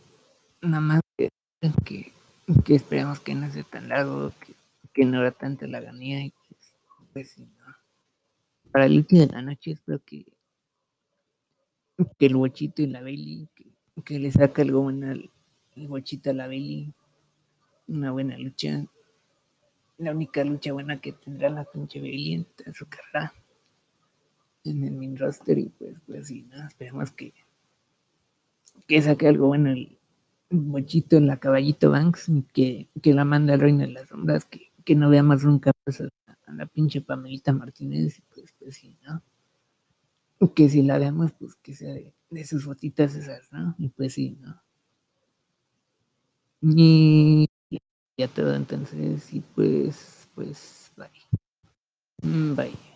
Nada 0.60 0.80
más 0.80 1.00
que, 1.16 1.30
que, 1.84 2.12
que 2.64 2.74
esperemos 2.74 3.20
que 3.20 3.34
no 3.34 3.50
sea 3.50 3.62
tan 3.62 3.88
largo, 3.88 4.32
que, 4.40 4.54
que 4.92 5.04
no 5.04 5.20
era 5.20 5.30
tanta 5.30 5.66
la 5.68 5.78
agonía 5.78 6.24
y 6.24 6.32
pues, 6.48 6.74
pues 7.12 7.30
sí, 7.30 7.48
¿no? 7.58 7.61
Para 8.72 8.86
el 8.86 8.96
último 8.96 9.20
de 9.20 9.26
la 9.28 9.42
noche 9.42 9.72
espero 9.72 10.02
que, 10.04 10.24
que 12.18 12.26
el 12.26 12.36
guachito 12.36 12.82
y 12.82 12.86
la 12.86 13.02
Bailey, 13.02 13.48
que, 14.04 14.18
le 14.18 14.32
saca 14.32 14.62
algo 14.62 14.82
bueno 14.82 15.10
al 15.10 15.30
el 15.76 15.88
guachito 15.88 16.30
a 16.30 16.32
la 16.32 16.46
Bailey, 16.46 16.92
una 17.88 18.12
buena 18.12 18.36
lucha. 18.38 18.84
La 19.98 20.10
única 20.10 20.42
lucha 20.42 20.72
buena 20.72 21.00
que 21.00 21.12
tendrá 21.12 21.48
la 21.50 21.64
pinche 21.64 22.00
Bailey 22.00 22.46
en 22.64 22.74
su 22.74 22.86
carrera 22.88 23.32
en 24.64 24.84
el 24.84 24.92
main 24.92 25.16
roster 25.16 25.58
y 25.58 25.68
pues, 25.70 25.96
pues 26.06 26.28
sí, 26.28 26.42
¿no? 26.42 26.66
Esperemos 26.66 27.10
que, 27.10 27.34
que 28.86 29.02
saque 29.02 29.28
algo 29.28 29.48
bueno 29.48 29.70
el 29.70 29.98
bochito 30.50 31.16
en 31.16 31.26
la 31.26 31.38
caballito 31.38 31.90
Banks 31.90 32.30
que, 32.52 32.88
que 33.02 33.14
la 33.14 33.24
mande 33.24 33.54
al 33.54 33.60
reino 33.60 33.80
de 33.80 33.88
las 33.88 34.08
sombras, 34.08 34.44
que, 34.44 34.70
que 34.84 34.94
no 34.94 35.10
veamos 35.10 35.44
nunca 35.44 35.72
más 35.86 36.02
la 36.52 36.66
pinche 36.66 37.00
Pamelita 37.00 37.52
Martínez, 37.52 38.18
y 38.18 38.22
pues, 38.34 38.54
pues 38.58 38.76
sí, 38.76 38.98
¿no? 39.02 39.22
Que 40.54 40.68
si 40.68 40.82
la 40.82 40.98
veamos, 40.98 41.32
pues 41.32 41.54
que 41.56 41.74
sea 41.74 41.94
de, 41.94 42.44
sus 42.44 42.66
botitas 42.66 43.14
esas, 43.14 43.52
¿no? 43.52 43.74
Y 43.78 43.88
pues 43.88 44.14
sí, 44.14 44.38
¿no? 44.40 44.60
Y 46.60 47.48
ya 48.16 48.28
todo 48.28 48.54
entonces, 48.54 49.32
y 49.32 49.40
pues, 49.40 50.28
pues, 50.34 50.92
bye. 50.96 51.08
Mm, 52.22 52.54
Bye. 52.54 52.92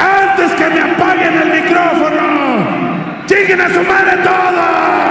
antes 0.00 0.52
que 0.54 0.68
me 0.70 0.80
apaguen 0.80 1.34
el 1.42 1.62
micrófono. 1.62 3.26
¡Lleguen 3.28 3.60
a 3.60 3.68
su 3.74 3.82
madre 3.82 4.16
todos! 4.22 5.09